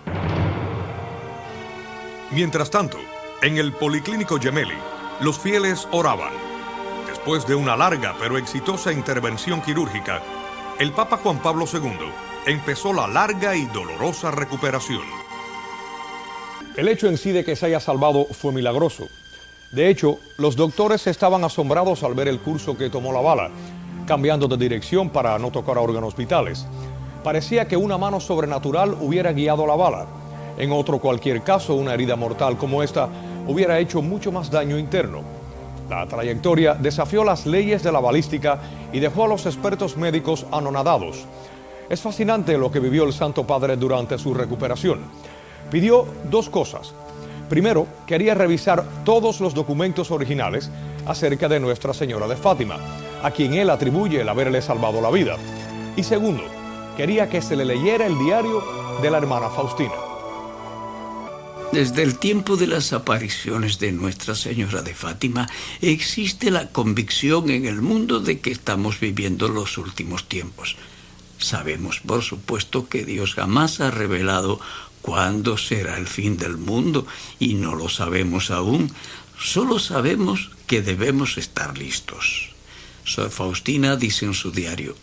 [2.30, 2.98] Mientras tanto,
[3.42, 4.78] en el Policlínico Gemelli,
[5.22, 6.32] los fieles oraban.
[7.06, 10.20] Después de una larga pero exitosa intervención quirúrgica,
[10.80, 12.10] el Papa Juan Pablo II
[12.44, 15.02] empezó la larga y dolorosa recuperación.
[16.76, 19.06] El hecho en sí de que se haya salvado fue milagroso.
[19.70, 23.50] De hecho, los doctores estaban asombrados al ver el curso que tomó la bala,
[24.06, 26.66] cambiando de dirección para no tocar órganos vitales.
[27.22, 30.06] Parecía que una mano sobrenatural hubiera guiado la bala.
[30.58, 33.08] En otro cualquier caso, una herida mortal como esta
[33.46, 35.20] hubiera hecho mucho más daño interno.
[35.88, 38.60] La trayectoria desafió las leyes de la balística
[38.92, 41.26] y dejó a los expertos médicos anonadados.
[41.88, 45.00] Es fascinante lo que vivió el Santo Padre durante su recuperación.
[45.70, 46.94] Pidió dos cosas.
[47.48, 50.70] Primero, quería revisar todos los documentos originales
[51.06, 52.76] acerca de Nuestra Señora de Fátima,
[53.22, 55.36] a quien él atribuye el haberle salvado la vida.
[55.96, 56.44] Y segundo,
[56.96, 58.62] quería que se le leyera el diario
[59.02, 60.11] de la hermana Faustina.
[61.72, 65.48] Desde el tiempo de las apariciones de Nuestra Señora de Fátima
[65.80, 70.76] existe la convicción en el mundo de que estamos viviendo los últimos tiempos.
[71.38, 74.60] Sabemos, por supuesto, que Dios jamás ha revelado
[75.00, 77.06] cuándo será el fin del mundo
[77.38, 78.92] y no lo sabemos aún.
[79.40, 82.50] Solo sabemos que debemos estar listos.
[83.04, 84.94] Sor Faustina dice en su diario,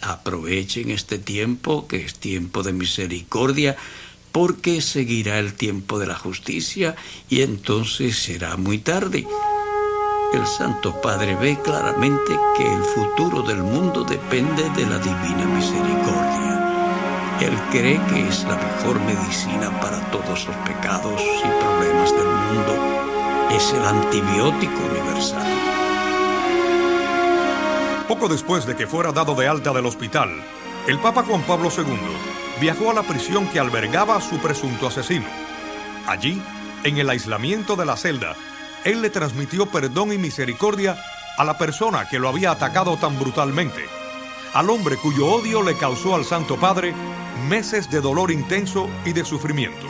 [0.00, 3.76] aprovechen este tiempo, que es tiempo de misericordia,
[4.34, 6.96] porque seguirá el tiempo de la justicia
[7.28, 9.28] y entonces será muy tarde.
[10.32, 17.38] El Santo Padre ve claramente que el futuro del mundo depende de la divina misericordia.
[17.42, 23.52] Él cree que es la mejor medicina para todos los pecados y problemas del mundo.
[23.52, 25.46] Es el antibiótico universal.
[28.08, 30.30] Poco después de que fuera dado de alta del hospital,
[30.88, 35.26] el Papa Juan Pablo II viajó a la prisión que albergaba a su presunto asesino.
[36.06, 36.40] Allí,
[36.82, 38.36] en el aislamiento de la celda,
[38.86, 40.96] él le transmitió perdón y misericordia
[41.36, 43.84] a la persona que lo había atacado tan brutalmente,
[44.54, 46.94] al hombre cuyo odio le causó al Santo Padre
[47.50, 49.86] meses de dolor intenso y de sufrimiento.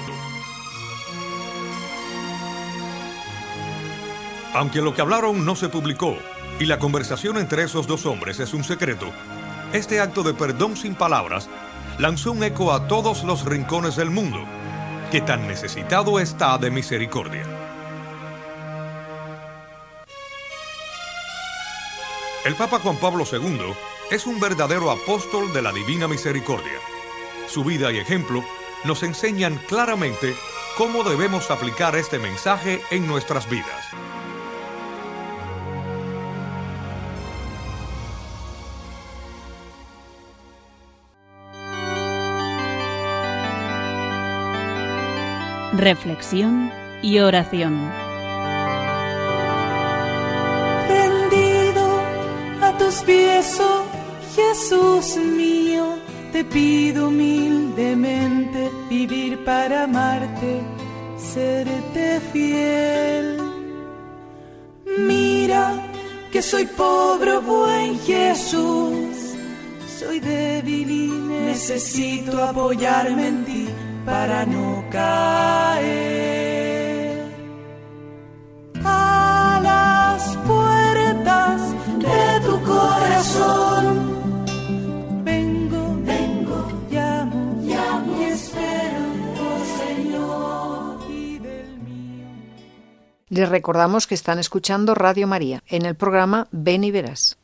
[4.52, 6.16] Aunque lo que hablaron no se publicó
[6.58, 9.12] y la conversación entre esos dos hombres es un secreto,
[9.72, 11.48] este acto de perdón sin palabras
[11.98, 14.44] lanzó un eco a todos los rincones del mundo,
[15.10, 17.44] que tan necesitado está de misericordia.
[22.44, 23.74] El Papa Juan Pablo II
[24.10, 26.78] es un verdadero apóstol de la Divina Misericordia.
[27.48, 28.44] Su vida y ejemplo
[28.84, 30.34] nos enseñan claramente
[30.76, 34.03] cómo debemos aplicar este mensaje en nuestras vidas.
[45.78, 46.70] Reflexión
[47.02, 47.90] y oración.
[50.88, 52.00] Rendido
[52.62, 53.84] a tus pies, oh
[54.34, 55.98] Jesús mío,
[56.32, 60.60] te pido humildemente vivir para amarte,
[61.18, 63.38] serte fiel.
[64.98, 65.74] Mira
[66.32, 69.34] que soy pobre, oh buen Jesús,
[69.98, 73.68] soy débil y necesito apoyarme en ti
[74.04, 76.04] para no caer
[78.84, 84.14] a las puertas de tu corazón.
[85.24, 89.00] Vengo, vengo, llamo, llamo y espero,
[89.40, 92.26] oh Señor, y del mío.
[93.28, 97.38] Les recordamos que están escuchando Radio María en el programa Ven y Verás.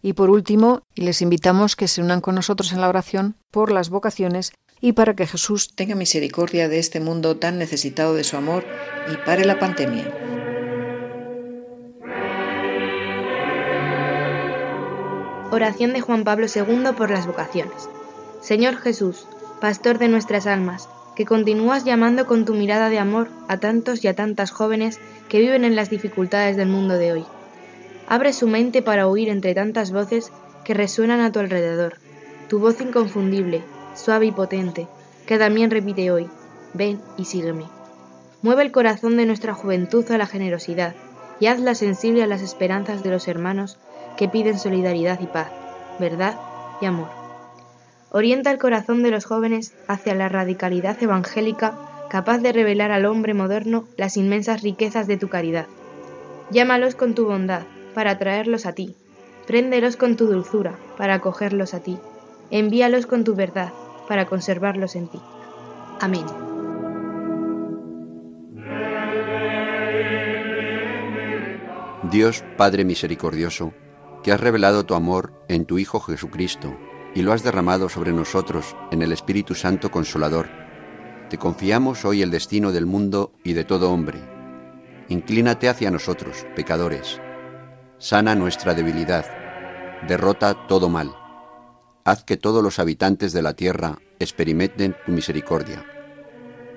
[0.00, 3.90] Y por último, les invitamos que se unan con nosotros en la oración por las
[3.90, 8.64] vocaciones y para que Jesús tenga misericordia de este mundo tan necesitado de su amor
[9.12, 10.12] y pare la pandemia.
[15.50, 17.88] Oración de Juan Pablo II por las vocaciones.
[18.40, 19.26] Señor Jesús,
[19.60, 24.08] Pastor de nuestras almas, que continúas llamando con tu mirada de amor a tantos y
[24.08, 27.24] a tantas jóvenes que viven en las dificultades del mundo de hoy.
[28.06, 30.30] Abre su mente para oír entre tantas voces
[30.64, 31.96] que resuenan a tu alrededor.
[32.48, 33.64] Tu voz inconfundible,
[33.98, 34.86] suave y potente,
[35.26, 36.28] que también repite hoy,
[36.72, 37.64] ven y sígueme.
[38.40, 40.94] Mueve el corazón de nuestra juventud a la generosidad
[41.40, 43.78] y hazla sensible a las esperanzas de los hermanos
[44.16, 45.50] que piden solidaridad y paz,
[45.98, 46.38] verdad
[46.80, 47.08] y amor.
[48.10, 51.76] Orienta el corazón de los jóvenes hacia la radicalidad evangélica
[52.08, 55.66] capaz de revelar al hombre moderno las inmensas riquezas de tu caridad.
[56.50, 57.62] Llámalos con tu bondad
[57.94, 58.94] para atraerlos a ti.
[59.46, 61.98] Préndelos con tu dulzura para acogerlos a ti.
[62.50, 63.72] Envíalos con tu verdad
[64.08, 65.20] para conservarlos en ti.
[66.00, 66.24] Amén.
[72.10, 73.74] Dios Padre misericordioso,
[74.22, 76.74] que has revelado tu amor en tu Hijo Jesucristo
[77.14, 80.48] y lo has derramado sobre nosotros en el Espíritu Santo Consolador,
[81.28, 84.18] te confiamos hoy el destino del mundo y de todo hombre.
[85.08, 87.20] Inclínate hacia nosotros, pecadores.
[87.98, 89.26] Sana nuestra debilidad.
[90.06, 91.14] Derrota todo mal.
[92.08, 95.84] Haz que todos los habitantes de la tierra experimenten tu misericordia,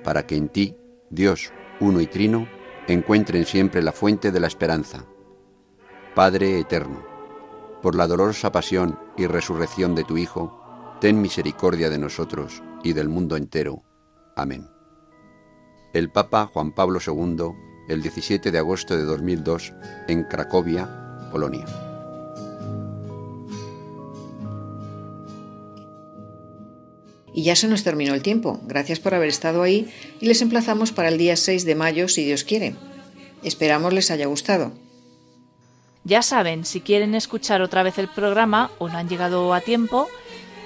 [0.04, 0.76] para que en ti,
[1.10, 2.50] Dios, uno y trino,
[2.90, 5.06] encuentren siempre la fuente de la esperanza.
[6.16, 7.06] Padre eterno,
[7.82, 13.08] por la dolorosa pasión y resurrección de tu Hijo, ten misericordia de nosotros y del
[13.08, 13.84] mundo entero.
[14.36, 14.68] Amén.
[15.94, 17.54] El Papa Juan Pablo II,
[17.88, 19.72] el 17 de agosto de 2002,
[20.10, 21.91] en Cracovia, Polonia.
[27.34, 28.60] Y ya se nos terminó el tiempo.
[28.64, 32.26] Gracias por haber estado ahí y les emplazamos para el día 6 de mayo, si
[32.26, 32.76] Dios quiere.
[33.44, 34.72] Esperamos les haya gustado.
[36.04, 40.10] Ya saben, si quieren escuchar otra vez el programa o no han llegado a tiempo,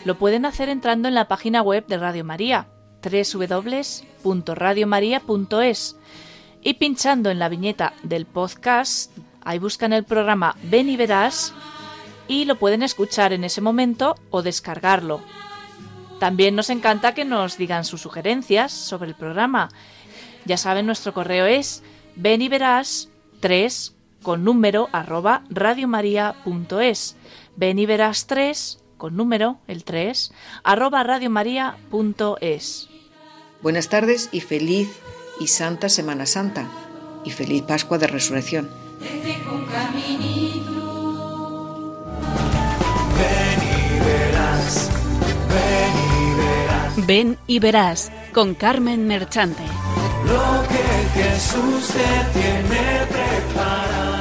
[0.06, 2.70] lo pueden hacer entrando en la página web de Radio María,
[3.04, 5.98] www.radiomaria.es,
[6.62, 9.12] y pinchando en la viñeta del podcast,
[9.44, 11.54] ahí buscan el programa Ven y Verás
[12.28, 15.22] y lo pueden escuchar en ese momento o descargarlo.
[16.20, 19.70] También nos encanta que nos digan sus sugerencias sobre el programa.
[20.46, 21.84] Ya saben, nuestro correo es
[22.16, 23.10] ven y verás
[23.42, 27.16] 3 con número arroba radiomaria.es.
[27.56, 30.32] Ven y verás 3 con número, el 3,
[30.64, 32.90] arroba radiomaria.es.
[33.62, 34.90] Buenas tardes y feliz
[35.40, 36.68] y santa Semana Santa
[37.24, 38.70] y feliz Pascua de Resurrección.
[39.00, 39.20] Ven
[43.68, 44.90] y verás,
[45.50, 45.85] ven y verás
[46.98, 49.64] Ven y verás con Carmen Merchante.
[50.26, 54.15] lo que Jesús te tiene preparado.